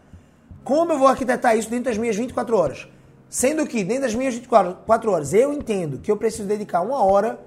[0.64, 2.88] Como eu vou arquitetar isso dentro das minhas 24 horas?
[3.30, 7.40] Sendo que dentro das minhas 24 horas eu entendo que eu preciso dedicar uma hora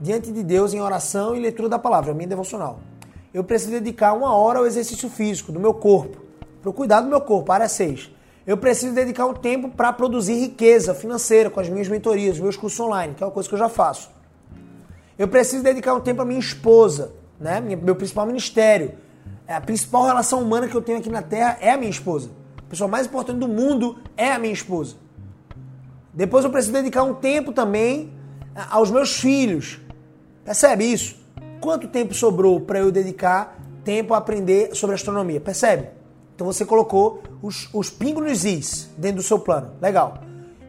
[0.00, 2.80] diante de Deus em oração e leitura da palavra, a minha devocional.
[3.32, 6.18] Eu preciso dedicar uma hora ao exercício físico do meu corpo,
[6.62, 8.10] para o do meu corpo, área 6.
[8.46, 12.78] Eu preciso dedicar um tempo para produzir riqueza financeira com as minhas mentorias, meus cursos
[12.78, 14.10] online, que é uma coisa que eu já faço.
[15.18, 17.60] Eu preciso dedicar um tempo à minha esposa, né?
[17.60, 18.92] meu principal ministério,
[19.48, 22.30] É a principal relação humana que eu tenho aqui na Terra é a minha esposa.
[22.58, 24.96] A pessoa mais importante do mundo é a minha esposa.
[26.16, 28.10] Depois eu preciso dedicar um tempo também
[28.70, 29.78] aos meus filhos.
[30.42, 31.14] Percebe isso?
[31.60, 35.38] Quanto tempo sobrou para eu dedicar tempo a aprender sobre astronomia?
[35.38, 35.90] Percebe?
[36.34, 39.72] Então você colocou os, os pingos nos is dentro do seu plano.
[39.80, 40.18] Legal.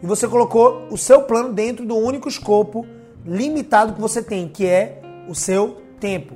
[0.03, 2.85] E você colocou o seu plano dentro do único escopo
[3.25, 6.35] limitado que você tem, que é o seu tempo.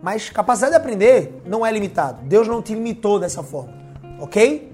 [0.00, 2.22] Mas capacidade de aprender não é limitado.
[2.24, 3.74] Deus não te limitou dessa forma.
[4.20, 4.71] Ok?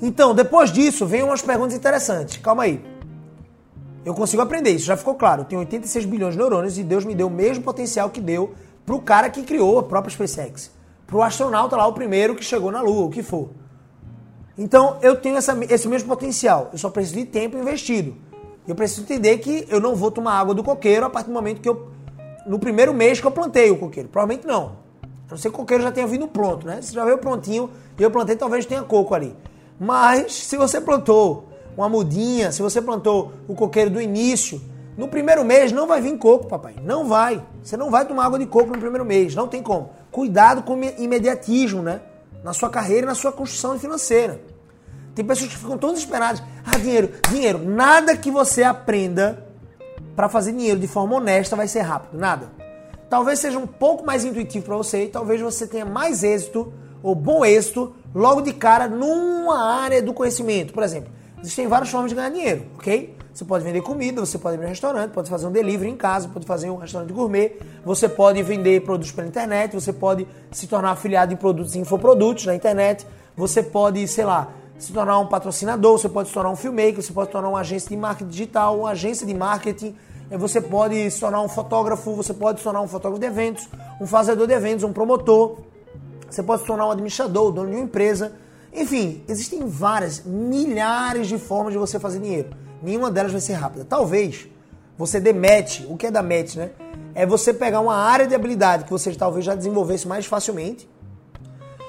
[0.00, 2.36] Então, depois disso, vem umas perguntas interessantes.
[2.38, 2.84] Calma aí.
[4.04, 5.42] Eu consigo aprender, isso já ficou claro.
[5.42, 8.54] Eu tenho 86 bilhões de neurônios e Deus me deu o mesmo potencial que deu
[8.84, 10.70] pro cara que criou a própria SpaceX.
[11.06, 13.48] Pro astronauta lá, o primeiro que chegou na Lua, o que for.
[14.56, 16.70] Então, eu tenho essa, esse mesmo potencial.
[16.72, 18.16] Eu só preciso de tempo investido.
[18.66, 21.60] Eu preciso entender que eu não vou tomar água do coqueiro a partir do momento
[21.60, 21.96] que eu
[22.46, 24.08] no primeiro mês que eu plantei o coqueiro.
[24.08, 24.76] Provavelmente não.
[25.02, 26.80] A não ser que o coqueiro já tenha vindo pronto, né?
[26.80, 29.34] Se já veio prontinho e eu plantei, talvez tenha coco ali.
[29.78, 34.60] Mas se você plantou uma mudinha, se você plantou o coqueiro do início,
[34.96, 36.76] no primeiro mês não vai vir coco, papai.
[36.82, 37.42] Não vai.
[37.62, 39.34] Você não vai tomar água de coco no primeiro mês.
[39.34, 39.90] Não tem como.
[40.10, 42.00] Cuidado com o imediatismo, né?
[42.42, 44.40] Na sua carreira e na sua construção financeira.
[45.14, 46.42] Tem pessoas que ficam tão desesperadas.
[46.64, 47.58] Ah, dinheiro, dinheiro.
[47.58, 49.46] Nada que você aprenda
[50.14, 52.50] para fazer dinheiro de forma honesta vai ser rápido, nada.
[53.08, 57.14] Talvez seja um pouco mais intuitivo para você e talvez você tenha mais êxito ou
[57.14, 60.72] bom êxito logo de cara numa área do conhecimento.
[60.72, 63.14] Por exemplo, existem várias formas de ganhar dinheiro, ok?
[63.32, 66.26] Você pode vender comida, você pode abrir um restaurante, pode fazer um delivery em casa,
[66.26, 67.52] pode fazer um restaurante gourmet,
[67.84, 72.46] você pode vender produtos pela internet, você pode se tornar afiliado em produtos e infoprodutos
[72.46, 74.48] na internet, você pode, sei lá,
[74.78, 77.60] se tornar um patrocinador, você pode se tornar um filmmaker, você pode se tornar uma
[77.60, 79.94] agência de marketing digital, uma agência de marketing
[80.30, 83.68] você pode se tornar um fotógrafo, você pode se tornar um fotógrafo de eventos,
[84.00, 85.58] um fazedor de eventos, um promotor,
[86.36, 88.32] você pode se tornar um administrador, dono de uma empresa.
[88.72, 92.50] Enfim, existem várias, milhares de formas de você fazer dinheiro.
[92.82, 93.86] Nenhuma delas vai ser rápida.
[93.88, 94.46] Talvez
[94.98, 96.70] você demete, o que é da match, né?
[97.14, 100.88] É você pegar uma área de habilidade que você talvez já desenvolvesse mais facilmente,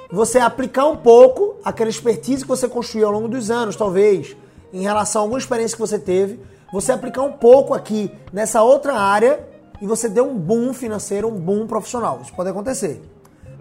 [0.10, 4.38] você aplicar um pouco aquela expertise que você construiu ao longo dos anos, talvez,
[4.71, 6.39] em relação a alguma experiência que você teve,
[6.71, 9.45] você aplicar um pouco aqui nessa outra área
[9.81, 12.21] e você deu um boom financeiro, um boom profissional.
[12.23, 13.01] Isso pode acontecer.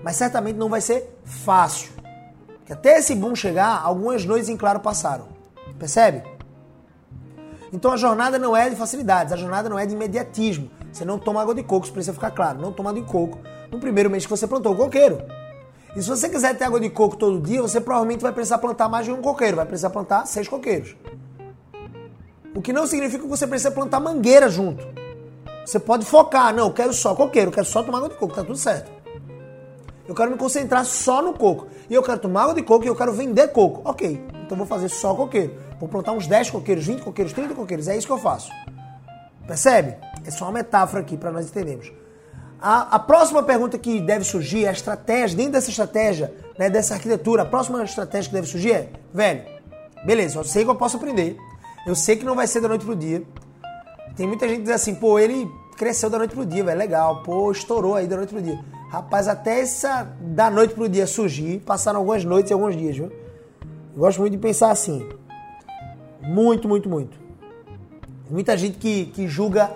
[0.06, 1.90] Mas certamente não vai ser fácil.
[2.64, 5.26] Que até esse boom chegar, algumas noites em claro passaram.
[5.80, 6.22] Percebe?
[7.72, 10.70] Então a jornada não é de facilidades, a jornada não é de imediatismo.
[10.92, 12.60] Você não toma água de coco, isso precisa ficar claro.
[12.60, 15.20] Não toma água de coco no primeiro mês que você plantou o coqueiro.
[15.96, 18.88] E se você quiser ter água de coco todo dia, você provavelmente vai precisar plantar
[18.88, 19.56] mais de um coqueiro.
[19.56, 20.94] Vai precisar plantar seis coqueiros.
[22.54, 24.86] O que não significa que você precisa plantar mangueira junto.
[25.64, 28.56] Você pode focar, não, quero só coqueiro, quero só tomar água de coco, tá tudo
[28.56, 28.95] certo.
[30.08, 31.66] Eu quero me concentrar só no coco.
[31.90, 33.82] E eu quero tomar água de coco e eu quero vender coco.
[33.84, 35.54] Ok, então vou fazer só coqueiro.
[35.78, 37.88] Vou plantar uns 10 coqueiros, 20 coqueiros, 30 coqueiros.
[37.88, 38.50] É isso que eu faço.
[39.46, 39.96] Percebe?
[40.24, 41.92] É só uma metáfora aqui para nós entendermos.
[42.60, 47.42] A, a, próxima pergunta que deve surgir, a estratégia, dentro dessa estratégia, né, dessa arquitetura,
[47.42, 49.42] a próxima estratégia que deve surgir é, velho,
[50.06, 51.36] beleza, eu sei que eu posso aprender,
[51.86, 53.22] eu sei que não vai ser da noite pro dia.
[54.16, 57.22] Tem muita gente que diz assim, pô, ele cresceu da noite pro dia, velho, legal.
[57.22, 58.58] Pô, estourou aí da noite pro dia.
[58.96, 63.12] Rapaz, até essa da noite pro dia surgir, passaram algumas noites e alguns dias, viu?
[63.94, 65.06] Eu gosto muito de pensar assim.
[66.22, 67.18] Muito, muito, muito.
[68.30, 69.70] Muita gente que, que julga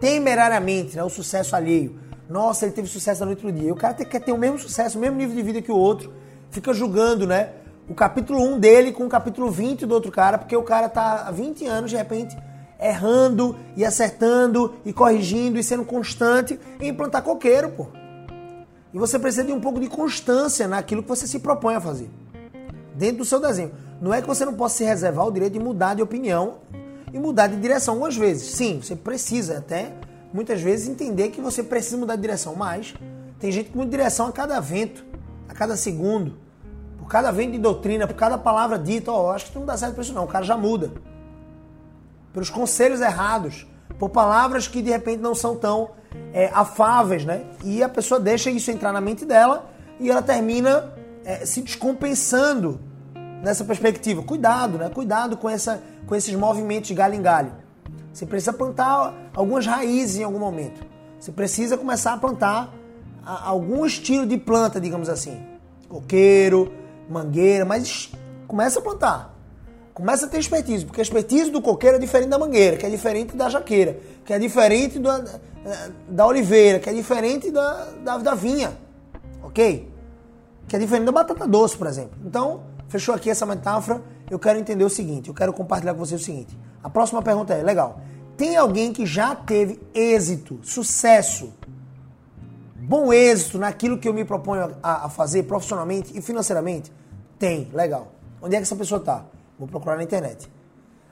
[0.00, 1.96] temerariamente né, o sucesso alheio.
[2.28, 3.68] Nossa, ele teve sucesso da noite pro dia.
[3.68, 5.76] E o cara quer ter o mesmo sucesso, o mesmo nível de vida que o
[5.76, 6.12] outro.
[6.50, 7.50] Fica julgando, né?
[7.88, 11.28] o capítulo 1 dele com o capítulo 20 do outro cara, porque o cara tá
[11.28, 12.36] há 20 anos, de repente,
[12.80, 17.86] errando e acertando e corrigindo e sendo constante em plantar coqueiro, pô.
[18.96, 22.08] E você precisa de um pouco de constância naquilo que você se propõe a fazer.
[22.94, 23.70] Dentro do seu desenho.
[24.00, 26.60] Não é que você não possa se reservar o direito de mudar de opinião
[27.12, 28.52] e mudar de direção algumas vezes.
[28.52, 29.92] Sim, você precisa até
[30.32, 32.94] muitas vezes entender que você precisa mudar de direção, mas
[33.38, 35.04] tem gente que muda de direção a cada vento,
[35.46, 36.38] a cada segundo
[36.98, 39.76] por cada vento de doutrina, por cada palavra dita, ó, oh, acho que não dá
[39.76, 40.90] certo pra isso não, o cara já muda.
[42.32, 43.66] Pelos conselhos errados,
[43.98, 45.90] por palavras que de repente não são tão
[46.32, 47.44] é, afáveis, né?
[47.64, 50.92] E a pessoa deixa isso entrar na mente dela e ela termina
[51.24, 52.80] é, se descompensando
[53.42, 54.22] nessa perspectiva.
[54.22, 54.88] Cuidado, né?
[54.88, 57.52] Cuidado com, essa, com esses movimentos de galho em galho.
[58.12, 60.84] Você precisa plantar algumas raízes em algum momento.
[61.18, 62.72] Você precisa começar a plantar
[63.24, 65.40] algum estilo de planta, digamos assim.
[65.88, 66.72] Coqueiro,
[67.10, 68.10] mangueira, mas
[68.46, 69.35] começa a plantar.
[69.96, 72.90] Começa a ter expertise, porque a expertise do coqueiro é diferente da mangueira, que é
[72.90, 75.24] diferente da jaqueira, que é diferente da,
[76.08, 78.76] da oliveira, que é diferente da, da, da vinha.
[79.42, 79.96] Ok?
[80.68, 82.18] que é diferente da batata doce, por exemplo.
[82.24, 84.02] Então, fechou aqui essa metáfora.
[84.30, 86.58] Eu quero entender o seguinte, eu quero compartilhar com você o seguinte.
[86.82, 88.00] A próxima pergunta é, legal,
[88.36, 91.52] tem alguém que já teve êxito, sucesso,
[92.74, 96.92] bom êxito naquilo que eu me proponho a, a fazer profissionalmente e financeiramente?
[97.38, 98.12] Tem, legal.
[98.42, 99.24] Onde é que essa pessoa está?
[99.58, 100.50] Vou procurar na internet.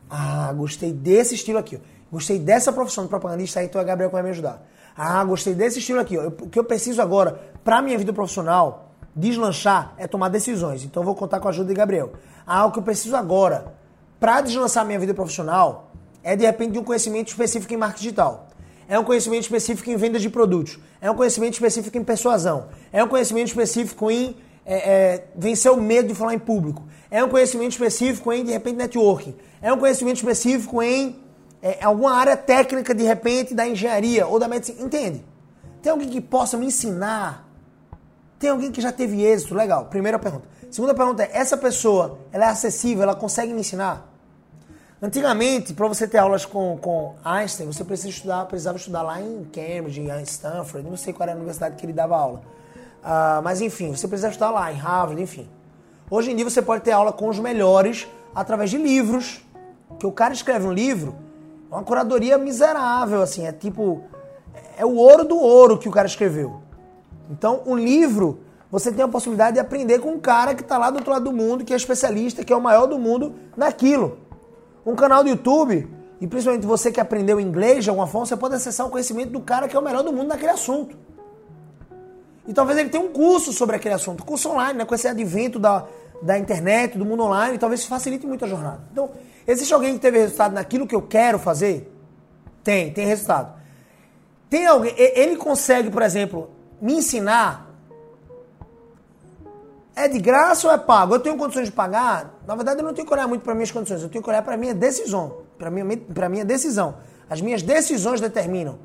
[0.08, 1.80] Ah, gostei desse estilo aqui.
[2.12, 4.62] Gostei dessa profissão de propagandista, então é Gabriel vai me ajudar.
[4.96, 6.16] Ah, gostei desse estilo aqui.
[6.16, 10.84] O que eu preciso agora para minha vida profissional deslanchar é tomar decisões.
[10.84, 12.12] Então eu vou contar com a ajuda de Gabriel.
[12.46, 13.74] Ah, o que eu preciso agora
[14.20, 15.90] para deslançar minha vida profissional
[16.22, 18.48] é de repente um conhecimento específico em marketing digital.
[18.88, 20.78] É um conhecimento específico em venda de produtos.
[21.00, 22.66] É um conhecimento específico em persuasão.
[22.92, 26.82] É um conhecimento específico em é, é, vencer o medo de falar em público.
[27.10, 29.34] É um conhecimento específico em, de repente, networking.
[29.60, 31.22] É um conhecimento específico em
[31.62, 34.82] é, alguma área técnica, de repente, da engenharia ou da medicina.
[34.82, 35.24] Entende?
[35.82, 37.48] Tem alguém que possa me ensinar?
[38.38, 39.54] Tem alguém que já teve êxito?
[39.54, 39.86] Legal.
[39.86, 40.48] Primeira pergunta.
[40.70, 44.10] Segunda pergunta é, essa pessoa, ela é acessível, ela consegue me ensinar?
[45.00, 49.44] Antigamente, para você ter aulas com, com Einstein, você precisa estudar, precisava estudar lá em
[49.44, 52.42] Cambridge, em Stanford, não sei qual era a universidade que ele dava aula.
[53.04, 55.46] Uh, mas enfim, você precisa estudar lá, em Harvard, enfim.
[56.10, 59.44] Hoje em dia você pode ter aula com os melhores através de livros.
[59.98, 61.14] Que o cara escreve um livro,
[61.70, 64.02] é uma curadoria miserável, assim, é tipo.
[64.76, 66.62] É o ouro do ouro que o cara escreveu.
[67.30, 68.40] Então, um livro,
[68.70, 71.24] você tem a possibilidade de aprender com um cara que está lá do outro lado
[71.24, 74.18] do mundo, que é especialista, que é o maior do mundo naquilo.
[74.84, 75.88] Um canal do YouTube,
[76.20, 79.40] e principalmente você que aprendeu inglês de alguma forma, você pode acessar o conhecimento do
[79.40, 80.96] cara que é o melhor do mundo naquele assunto.
[82.46, 84.84] E talvez ele tenha um curso sobre aquele assunto, curso online, né?
[84.84, 85.86] com esse advento da,
[86.20, 88.80] da internet, do mundo online, talvez isso facilite muito a jornada.
[88.92, 89.10] Então,
[89.46, 91.90] existe alguém que teve resultado naquilo que eu quero fazer?
[92.62, 93.54] Tem, tem resultado.
[94.50, 97.70] Tem alguém, ele consegue, por exemplo, me ensinar?
[99.96, 101.14] É de graça ou é pago?
[101.14, 102.34] Eu tenho condições de pagar?
[102.46, 104.42] Na verdade, eu não tenho que olhar muito para minhas condições, eu tenho que olhar
[104.42, 106.96] para minha decisão, para minha, para minha decisão.
[107.30, 108.78] As minhas decisões determinam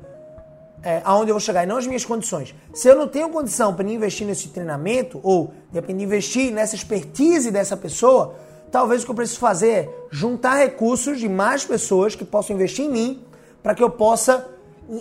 [0.82, 2.54] é, aonde eu vou chegar e não as minhas condições.
[2.72, 7.76] Se eu não tenho condição para investir nesse treinamento ou de investir nessa expertise dessa
[7.76, 8.34] pessoa,
[8.70, 12.84] talvez o que eu preciso fazer é juntar recursos de mais pessoas que possam investir
[12.84, 13.24] em mim
[13.62, 14.48] para que eu possa,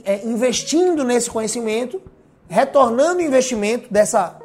[0.04, 2.02] é, investindo nesse conhecimento,
[2.48, 4.38] retornando o investimento dessa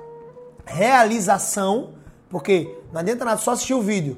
[0.65, 1.91] realização,
[2.29, 4.17] porque não adianta nada só assistir o vídeo,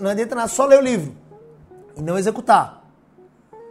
[0.00, 1.12] não adianta nada só ler o livro
[1.96, 2.82] e não executar.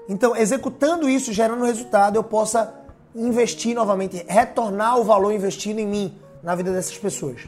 [0.10, 2.81] Então, executando isso, gerando resultado, eu possa
[3.16, 7.42] investir novamente, retornar o valor investido em mim, na vida dessas pessoas.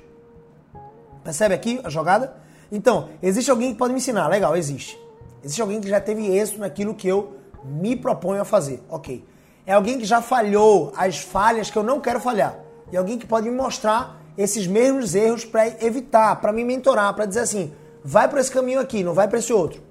[1.23, 2.35] Percebe aqui a jogada?
[2.71, 4.27] Então, existe alguém que pode me ensinar?
[4.27, 4.99] Legal, existe.
[5.43, 8.81] Existe alguém que já teve êxito naquilo que eu me proponho a fazer.
[8.89, 9.23] Ok.
[9.65, 12.57] É alguém que já falhou as falhas que eu não quero falhar.
[12.91, 17.25] E alguém que pode me mostrar esses mesmos erros para evitar, para me mentorar, para
[17.25, 17.73] dizer assim:
[18.03, 19.81] vai para esse caminho aqui, não vai para esse outro.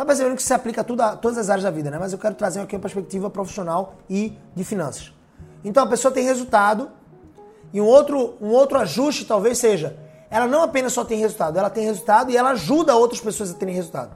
[0.00, 1.98] Tá percebendo que se aplica a, tudo, a todas as áreas da vida, né?
[2.00, 5.12] Mas eu quero trazer aqui uma perspectiva profissional e de finanças.
[5.62, 6.90] Então a pessoa tem resultado
[7.70, 9.94] e um outro, um outro ajuste talvez seja,
[10.30, 13.54] ela não apenas só tem resultado, ela tem resultado e ela ajuda outras pessoas a
[13.54, 14.12] terem resultado.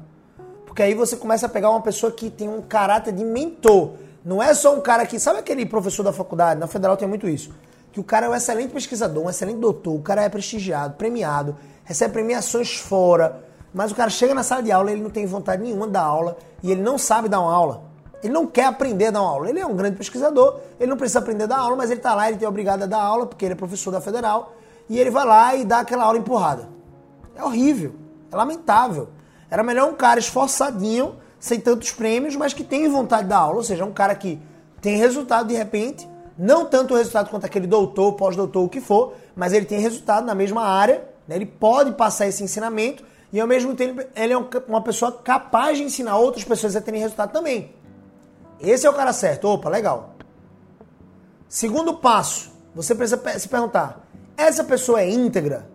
[0.64, 3.90] Porque aí você começa a pegar uma pessoa que tem um caráter de mentor.
[4.24, 5.20] Não é só um cara que.
[5.20, 6.58] Sabe aquele professor da faculdade?
[6.58, 7.54] Na federal tem muito isso.
[7.92, 11.54] Que o cara é um excelente pesquisador, um excelente doutor, o cara é prestigiado, premiado,
[11.84, 13.44] recebe premiações fora
[13.74, 16.38] mas o cara chega na sala de aula, ele não tem vontade nenhuma dar aula
[16.62, 17.82] e ele não sabe dar uma aula.
[18.22, 19.50] Ele não quer aprender a dar uma aula.
[19.50, 22.14] Ele é um grande pesquisador, ele não precisa aprender a dar aula, mas ele está
[22.14, 24.54] lá, ele tem obrigado a dar aula, porque ele é professor da federal,
[24.88, 26.68] e ele vai lá e dá aquela aula empurrada.
[27.34, 27.94] É horrível,
[28.30, 29.08] é lamentável.
[29.50, 33.56] Era melhor um cara esforçadinho, sem tantos prêmios, mas que tem vontade de dar aula,
[33.56, 34.40] ou seja, um cara que
[34.80, 36.08] tem resultado de repente,
[36.38, 40.34] não tanto resultado quanto aquele doutor, pós-doutor, o que for, mas ele tem resultado na
[40.34, 41.34] mesma área, né?
[41.34, 44.36] ele pode passar esse ensinamento e ao mesmo tempo ele é
[44.68, 47.74] uma pessoa capaz de ensinar outras pessoas a terem resultado também.
[48.60, 49.48] Esse é o cara certo.
[49.48, 50.14] Opa, legal.
[51.48, 55.68] Segundo passo, você precisa se perguntar: essa pessoa é íntegra?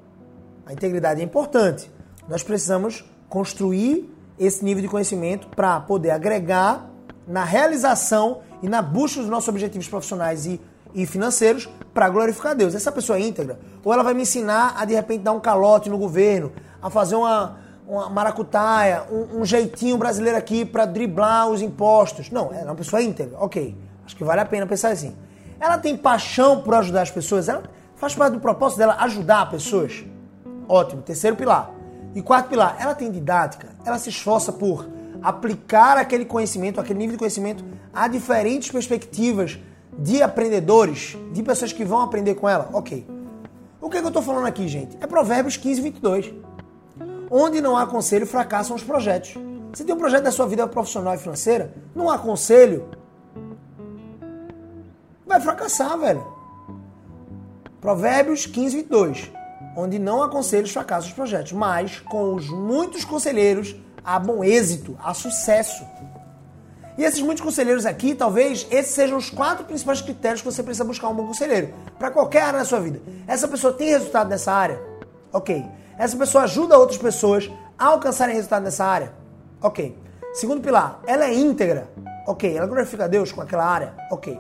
[0.66, 1.92] A integridade é importante.
[2.30, 6.90] Nós precisamos construir esse nível de conhecimento para poder agregar
[7.28, 10.62] na realização e na busca dos nossos objetivos profissionais e,
[10.94, 12.74] e financeiros para glorificar Deus.
[12.74, 13.60] Essa pessoa é íntegra?
[13.84, 17.16] Ou ela vai me ensinar a de repente dar um calote no governo, a fazer
[17.16, 22.30] uma, uma maracutaia, um, um jeitinho brasileiro aqui para driblar os impostos.
[22.30, 23.38] Não, ela é uma pessoa íntegra.
[23.40, 25.16] Ok, acho que vale a pena pensar assim.
[25.60, 27.50] Ela tem paixão por ajudar as pessoas?
[27.50, 27.64] Ela
[27.96, 30.06] faz parte do propósito dela ajudar pessoas?
[30.68, 31.02] Ótimo.
[31.02, 31.72] Terceiro pilar.
[32.16, 33.70] E quarto pilar, ela tem didática?
[33.86, 34.88] Ela se esforça por
[35.22, 37.64] aplicar aquele conhecimento, aquele nível de conhecimento
[37.94, 39.60] a diferentes perspectivas
[39.98, 42.70] de aprendedores, de pessoas que vão aprender com ela?
[42.74, 43.06] Ok.
[43.82, 44.98] O que, é que eu estou falando aqui, gente?
[45.02, 46.34] É Provérbios 15, 22.
[47.30, 49.36] Onde não há conselho, fracassam os projetos.
[49.72, 52.90] Você tem um projeto da sua vida profissional e financeira, não há conselho,
[55.26, 56.26] vai fracassar, velho.
[57.80, 59.32] Provérbios 15, 22.
[59.78, 61.52] Onde não há conselhos, fracassam os projetos.
[61.52, 65.86] Mas com os muitos conselheiros, há bom êxito, há sucesso.
[66.98, 70.84] E esses muitos conselheiros aqui, talvez esses sejam os quatro principais critérios que você precisa
[70.84, 71.74] buscar um bom conselheiro.
[71.98, 73.00] Para qualquer área da sua vida.
[73.26, 74.82] Essa pessoa tem resultado nessa área?
[75.32, 75.66] Ok.
[76.00, 79.12] Essa pessoa ajuda outras pessoas a alcançarem resultado nessa área?
[79.62, 79.98] Ok.
[80.34, 81.90] Segundo pilar, ela é íntegra?
[82.26, 82.56] Ok.
[82.56, 83.96] Ela glorifica a Deus com aquela área?
[84.10, 84.40] Ok.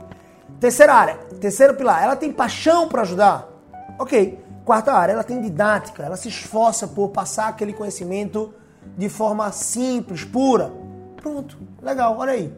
[0.57, 3.49] Terceira área, terceiro pilar, ela tem paixão para ajudar?
[3.99, 4.39] Ok.
[4.63, 8.53] Quarta área, ela tem didática, ela se esforça por passar aquele conhecimento
[8.97, 10.71] de forma simples, pura.
[11.17, 12.53] Pronto, legal, olha aí.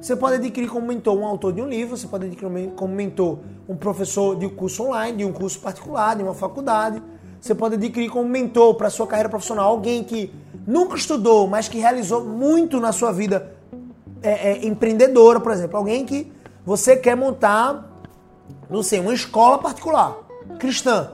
[0.00, 3.40] Você pode adquirir como mentor um autor de um livro, você pode adquirir como mentor
[3.68, 7.02] um professor de um curso online, de um curso particular, de uma faculdade.
[7.40, 10.32] Você pode adquirir como mentor para sua carreira profissional alguém que
[10.66, 13.54] nunca estudou, mas que realizou muito na sua vida
[14.22, 15.76] é, é, empreendedora, por exemplo.
[15.78, 16.30] Alguém que
[16.64, 17.90] você quer montar,
[18.68, 20.16] não sei, uma escola particular,
[20.58, 21.12] cristã.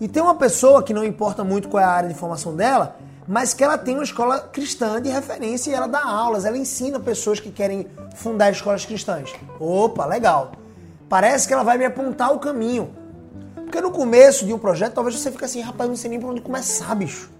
[0.00, 2.96] E tem uma pessoa que não importa muito qual é a área de formação dela,
[3.26, 6.98] mas que ela tem uma escola cristã de referência e ela dá aulas, ela ensina
[6.98, 9.34] pessoas que querem fundar escolas cristãs.
[9.60, 10.52] Opa, legal.
[11.10, 12.90] Parece que ela vai me apontar o caminho.
[13.68, 16.30] Porque no começo de um projeto, talvez você fique assim, rapaz, não sei nem por
[16.30, 17.30] onde começar, bicho.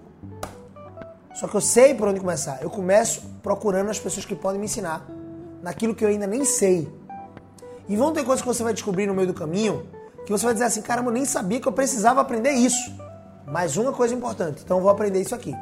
[1.34, 2.58] Só que eu sei por onde começar.
[2.60, 5.08] Eu começo procurando as pessoas que podem me ensinar
[5.62, 6.86] naquilo que eu ainda nem sei.
[7.88, 9.88] E vão ter coisas que você vai descobrir no meio do caminho
[10.26, 12.94] que você vai dizer assim, caramba, eu nem sabia que eu precisava aprender isso.
[13.46, 15.56] Mais uma coisa importante, então eu vou aprender isso aqui.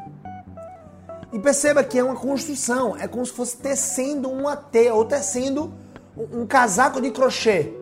[1.32, 5.72] E perceba que é uma construção, é como se fosse tecendo uma teia ou tecendo
[6.32, 7.72] um casaco de crochê.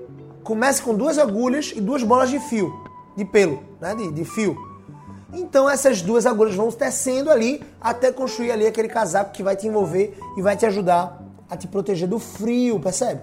[0.44, 2.70] Começa com duas agulhas e duas bolas de fio,
[3.16, 3.94] de pelo, né?
[3.94, 4.54] de, de fio.
[5.32, 9.66] Então essas duas agulhas vão tecendo ali até construir ali aquele casaco que vai te
[9.66, 13.22] envolver e vai te ajudar a te proteger do frio, percebe?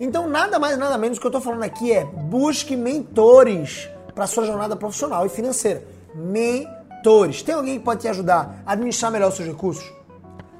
[0.00, 4.46] Então nada mais nada menos que eu estou falando aqui é busque mentores para sua
[4.46, 5.86] jornada profissional e financeira.
[6.14, 7.42] Mentores.
[7.42, 9.84] Tem alguém que pode te ajudar a administrar melhor os seus recursos?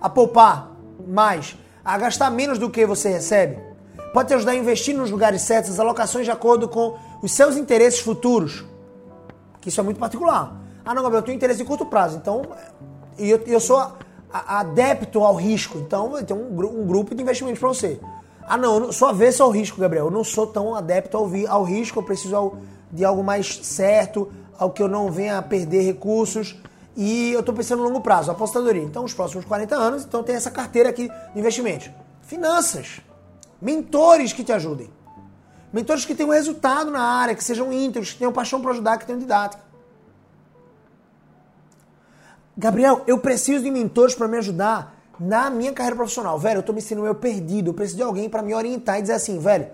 [0.02, 0.70] A poupar
[1.06, 1.56] mais?
[1.82, 3.73] A gastar menos do que você recebe?
[4.14, 7.57] Pode te ajudar a investir nos lugares certos, as alocações de acordo com os seus
[7.57, 8.64] interesses futuros?
[9.61, 10.57] Que isso é muito particular.
[10.85, 12.42] Ah, não, Gabriel, eu tenho interesse de curto prazo, então.
[13.18, 13.85] E eu, eu sou
[14.33, 18.00] adepto ao risco, então vai ter um, um grupo de investimentos para você.
[18.46, 20.05] Ah, não, eu sou avesso ao risco, Gabriel.
[20.05, 22.53] Eu não sou tão adepto ao, ao risco, eu preciso
[22.92, 26.57] de algo mais certo, ao que eu não venha a perder recursos
[26.96, 28.85] e eu estou pensando no longo prazo, apostadoria.
[28.85, 31.90] Então, os próximos 40 anos, então tem essa carteira aqui de investimentos.
[32.22, 33.00] Finanças.
[33.64, 34.90] Mentores que te ajudem.
[35.72, 39.07] Mentores que tenham resultado na área, que sejam íntegros, que tenham paixão para ajudar, que
[39.07, 39.64] tenham didática.
[42.55, 46.38] Gabriel, eu preciso de mentores para me ajudar na minha carreira profissional.
[46.38, 47.70] Velho, eu estou me sentindo meio perdido.
[47.70, 49.66] Eu preciso de alguém para me orientar e dizer assim, velho,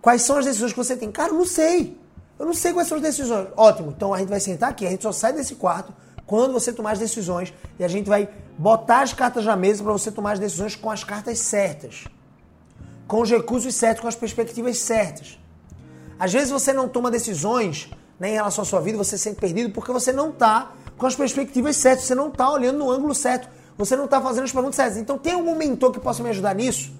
[0.00, 1.12] quais são as decisões que você tem?
[1.12, 2.00] Cara, eu não sei.
[2.38, 3.48] Eu não sei quais são as decisões.
[3.54, 5.92] Ótimo, então a gente vai sentar aqui, a gente só sai desse quarto
[6.26, 9.92] quando você tomar as decisões e a gente vai botar as cartas na mesa para
[9.92, 12.06] você tomar as decisões com as cartas certas,
[13.06, 15.38] com os recursos certos, com as perspectivas certas.
[16.18, 19.40] Às vezes você não toma decisões né, em relação à sua vida, você se sente
[19.40, 23.14] perdido porque você não está com as perspectivas certas, você não está olhando no ângulo
[23.14, 24.96] certo, você não está fazendo as perguntas certas.
[24.96, 26.92] Então tem algum mentor que possa me ajudar nisso?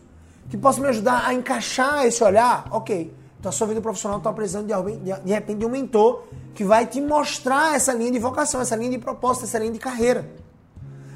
[0.51, 2.67] Que possa me ajudar a encaixar esse olhar?
[2.71, 3.13] Ok.
[3.41, 6.87] Então a sua vida profissional está precisando de, de repente de um mentor que vai
[6.87, 10.29] te mostrar essa linha de vocação, essa linha de proposta, essa linha de carreira.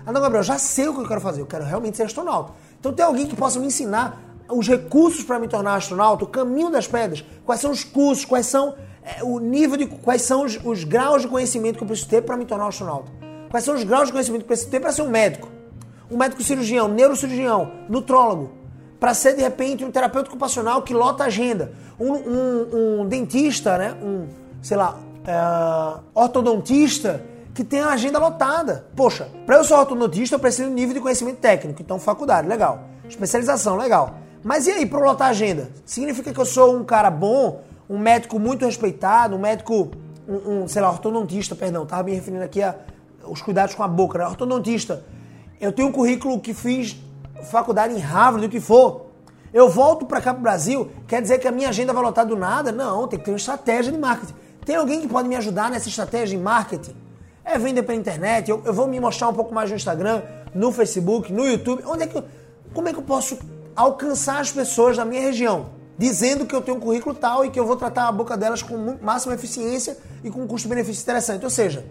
[0.07, 2.53] Ah, não, Gabriel, já sei o que eu quero fazer, eu quero realmente ser astronauta.
[2.79, 6.71] Então tem alguém que possa me ensinar os recursos para me tornar astronauta, o caminho
[6.71, 9.87] das pedras, quais são os cursos, quais são é, o nível de.
[9.87, 13.11] quais são os, os graus de conhecimento que eu preciso ter para me tornar astronauta.
[13.51, 15.49] Quais são os graus de conhecimento que eu preciso ter para ser um médico.
[16.11, 18.61] Um médico cirurgião, neurocirurgião, nutrólogo
[19.01, 23.79] para ser de repente um terapeuta ocupacional que lota a agenda, um, um, um dentista,
[23.79, 23.97] né?
[24.03, 24.29] um,
[24.61, 27.25] sei lá, é, ortodontista
[27.55, 28.87] que tem a agenda lotada.
[28.95, 32.47] Poxa, para eu ser ortodontista eu preciso de um nível de conhecimento técnico, então faculdade,
[32.47, 32.85] legal.
[33.09, 34.19] Especialização, legal.
[34.43, 35.71] Mas e aí para lotar a agenda?
[35.85, 39.91] Significa que eu sou um cara bom, um médico muito respeitado, um médico,
[40.29, 42.75] um, um sei lá, ortodontista, perdão, tava me referindo aqui a
[43.25, 44.27] os cuidados com a boca, né?
[44.27, 45.05] Ortodontista.
[45.61, 46.97] Eu tenho um currículo que fiz
[47.51, 49.07] faculdade em Harvard, o que for.
[49.53, 52.25] Eu volto para cá para o Brasil, quer dizer que a minha agenda vai lotar
[52.25, 52.71] do nada?
[52.71, 54.35] Não, tem que ter uma estratégia de marketing.
[54.65, 56.95] Tem alguém que pode me ajudar nessa estratégia de marketing?
[57.45, 60.23] É vender pela internet, eu, eu, vou me mostrar um pouco mais no Instagram,
[60.55, 61.83] no Facebook, no YouTube.
[61.85, 62.25] Onde é que eu,
[62.73, 63.39] como é que eu posso
[63.81, 65.81] alcançar as pessoas da minha região?
[66.01, 68.63] dizendo que eu tenho um currículo tal e que eu vou tratar a boca delas
[68.63, 71.45] com máxima eficiência e com um custo-benefício interessante.
[71.45, 71.85] Ou seja,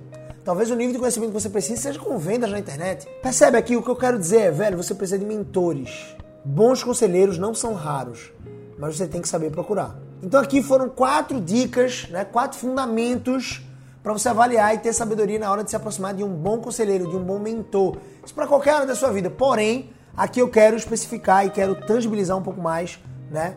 [0.44, 3.08] talvez o nível de conhecimento que você precisa seja com vendas na internet.
[3.22, 6.16] Percebe aqui o que eu quero dizer é, velho, você precisa de mentores.
[6.44, 8.32] Bons conselheiros não são raros,
[8.80, 9.96] mas você tem que saber procurar.
[10.24, 13.62] Então aqui foram quatro dicas, né, quatro fundamentos
[14.02, 17.08] para você avaliar e ter sabedoria na hora de se aproximar de um bom conselheiro,
[17.08, 17.98] de um bom mentor.
[18.26, 19.30] Isso para qualquer área da sua vida.
[19.30, 23.00] Porém, aqui eu quero especificar e quero tangibilizar um pouco mais,
[23.32, 23.56] né?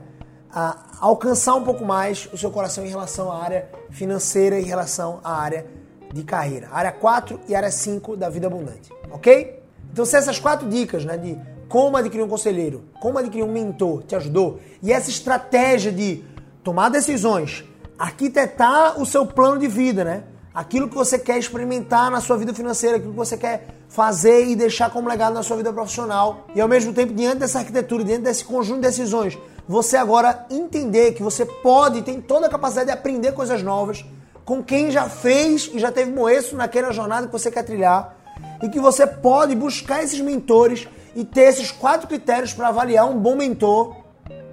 [0.55, 5.19] A alcançar um pouco mais o seu coração em relação à área financeira, em relação
[5.25, 5.67] à área
[6.13, 6.69] de carreira.
[6.71, 8.93] Área 4 e área 5 da vida abundante.
[9.11, 9.61] Ok?
[9.93, 11.37] Então, se essas quatro dicas, né, de
[11.69, 16.23] como adquirir um conselheiro, como adquirir um mentor, te ajudou, e essa estratégia de
[16.63, 17.65] tomar decisões,
[17.99, 20.25] arquitetar o seu plano de vida, né?
[20.55, 24.57] Aquilo que você quer experimentar na sua vida financeira, aquilo que você quer fazer e
[24.57, 26.47] deixar como legado na sua vida profissional.
[26.55, 31.13] E ao mesmo tempo, diante dessa arquitetura, diante desse conjunto de decisões, você agora entender
[31.13, 34.05] que você pode, tem toda a capacidade de aprender coisas novas
[34.45, 38.17] com quem já fez e já teve moeço naquela jornada que você quer trilhar
[38.63, 43.19] e que você pode buscar esses mentores e ter esses quatro critérios para avaliar um
[43.19, 43.97] bom mentor.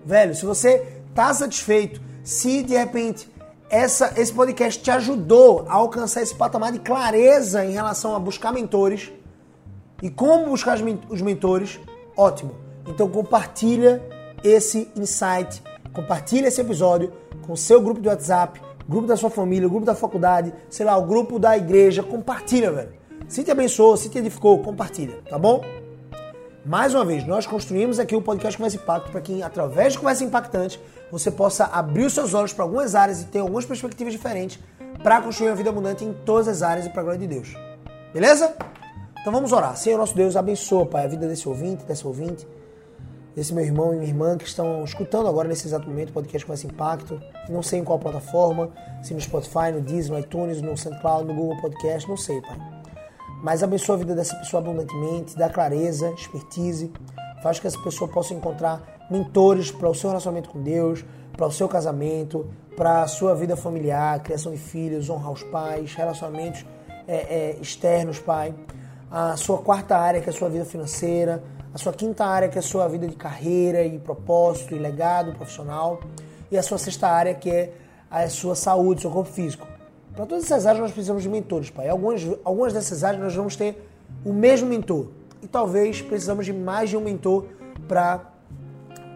[0.05, 3.29] Velho, se você está satisfeito, se de repente
[3.69, 8.51] essa, esse podcast te ajudou a alcançar esse patamar de clareza em relação a buscar
[8.51, 9.11] mentores
[10.01, 10.77] e como buscar
[11.09, 11.79] os mentores,
[12.17, 12.55] ótimo.
[12.87, 14.01] Então compartilha
[14.43, 15.61] esse insight,
[15.93, 17.11] compartilha esse episódio
[17.45, 20.97] com o seu grupo de WhatsApp, grupo da sua família, grupo da faculdade, sei lá,
[20.97, 22.93] o grupo da igreja, compartilha, velho.
[23.27, 25.61] Se te abençoou, se te edificou, compartilha, tá bom?
[26.65, 30.23] Mais uma vez, nós construímos aqui o podcast Conversa Impacto para que, através de conversa
[30.25, 30.79] impactante,
[31.09, 34.59] você possa abrir os seus olhos para algumas áreas e ter algumas perspectivas diferentes
[35.01, 37.55] para construir uma vida abundante em todas as áreas e para a glória de Deus.
[38.13, 38.53] Beleza?
[39.21, 39.75] Então vamos orar.
[39.77, 42.45] Senhor nosso Deus, abençoa, Pai, a vida desse ouvinte, dessa ouvinte,
[43.33, 46.45] desse meu irmão e minha irmã que estão escutando agora nesse exato momento o podcast
[46.45, 47.21] com impacto.
[47.47, 48.69] Não sei em qual plataforma,
[49.01, 52.78] se no Spotify, no Disney, no iTunes, no SoundCloud, no Google Podcast, não sei, Pai.
[53.41, 56.91] Mas abençoa a vida dessa pessoa abundantemente, dá clareza, expertise,
[57.41, 61.51] faz que essa pessoa possa encontrar mentores para o seu relacionamento com Deus, para o
[61.51, 66.65] seu casamento, para a sua vida familiar, criação de filhos, honrar os pais, relacionamentos
[67.07, 68.53] é, é, externos, pai.
[69.09, 71.41] A sua quarta área, que é a sua vida financeira.
[71.73, 75.33] A sua quinta área, que é a sua vida de carreira e propósito e legado
[75.33, 75.99] profissional.
[76.51, 77.73] E a sua sexta área, que é
[78.11, 79.67] a sua saúde, seu corpo físico.
[80.15, 81.87] Para todas essas áreas nós precisamos de mentores, pai.
[81.87, 83.81] Algumas, algumas dessas áreas nós vamos ter
[84.25, 85.07] o mesmo mentor.
[85.41, 87.45] E talvez precisamos de mais de um mentor
[87.87, 88.29] para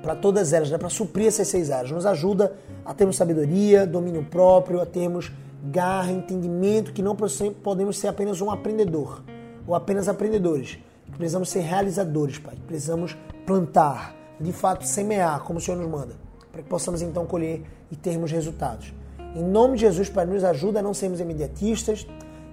[0.02, 0.78] para todas elas, né?
[0.78, 1.90] para suprir essas seis áreas.
[1.90, 5.32] Nos ajuda a termos sabedoria, domínio próprio, a termos
[5.64, 9.24] garra, entendimento, que não podemos ser apenas um aprendedor
[9.66, 10.78] ou apenas aprendedores.
[11.18, 12.56] Precisamos ser realizadores, Pai.
[12.68, 13.16] Precisamos
[13.46, 16.16] plantar, de fato semear, como o Senhor nos manda,
[16.52, 18.94] para que possamos então colher e termos resultados.
[19.36, 22.06] Em nome de Jesus, Pai, nos ajuda a não sermos imediatistas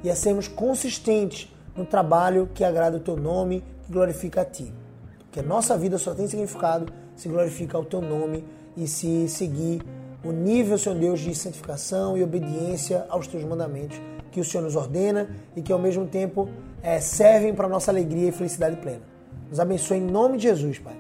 [0.02, 4.72] e a sermos consistentes no trabalho que agrada o Teu nome, que glorifica a Ti.
[5.18, 9.82] Porque a nossa vida só tem significado se glorifica o Teu nome e se seguir
[10.24, 14.00] o nível, Senhor Deus, de santificação e obediência aos Teus mandamentos
[14.32, 16.48] que o Senhor nos ordena e que ao mesmo tempo
[16.82, 19.02] é, servem para nossa alegria e felicidade plena.
[19.50, 20.96] Nos abençoe em nome de Jesus, Pai.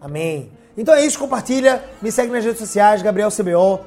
[0.00, 0.52] Amém.
[0.76, 3.80] Então é isso, compartilha, me segue nas redes sociais, Gabriel CBO,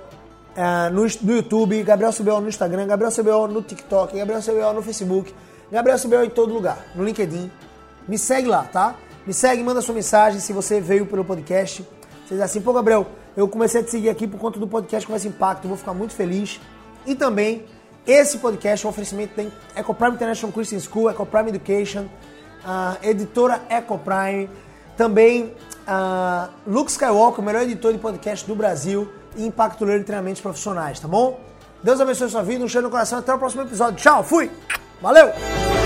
[0.58, 4.82] uh, no, no YouTube, Gabriel CBO no Instagram, Gabriel CBO no TikTok, Gabriel CBO no
[4.82, 5.34] Facebook,
[5.72, 7.52] Gabriel CBO em todo lugar, no LinkedIn.
[8.08, 8.96] Me segue lá, tá?
[9.26, 11.86] Me segue, manda sua mensagem se você veio pelo podcast.
[12.26, 13.06] Você diz assim, pô, Gabriel,
[13.36, 15.94] eu comecei a te seguir aqui por conta do podcast com esse impacto, vou ficar
[15.94, 16.60] muito feliz.
[17.06, 17.66] E também,
[18.06, 22.06] esse podcast é um oferecimento da Ecoprime International Christian School, Ecoprime Education,
[22.66, 24.50] a editora Ecoprime,
[24.96, 25.54] também
[25.86, 31.00] a Luke Skywalker, o melhor editor de podcast do Brasil, e Impacto de Treinamentos Profissionais,
[31.00, 31.40] tá bom?
[31.82, 33.98] Deus abençoe sua vida, um cheiro no coração, até o próximo episódio.
[33.98, 34.52] Tchau, fui!
[35.02, 35.77] Valeu!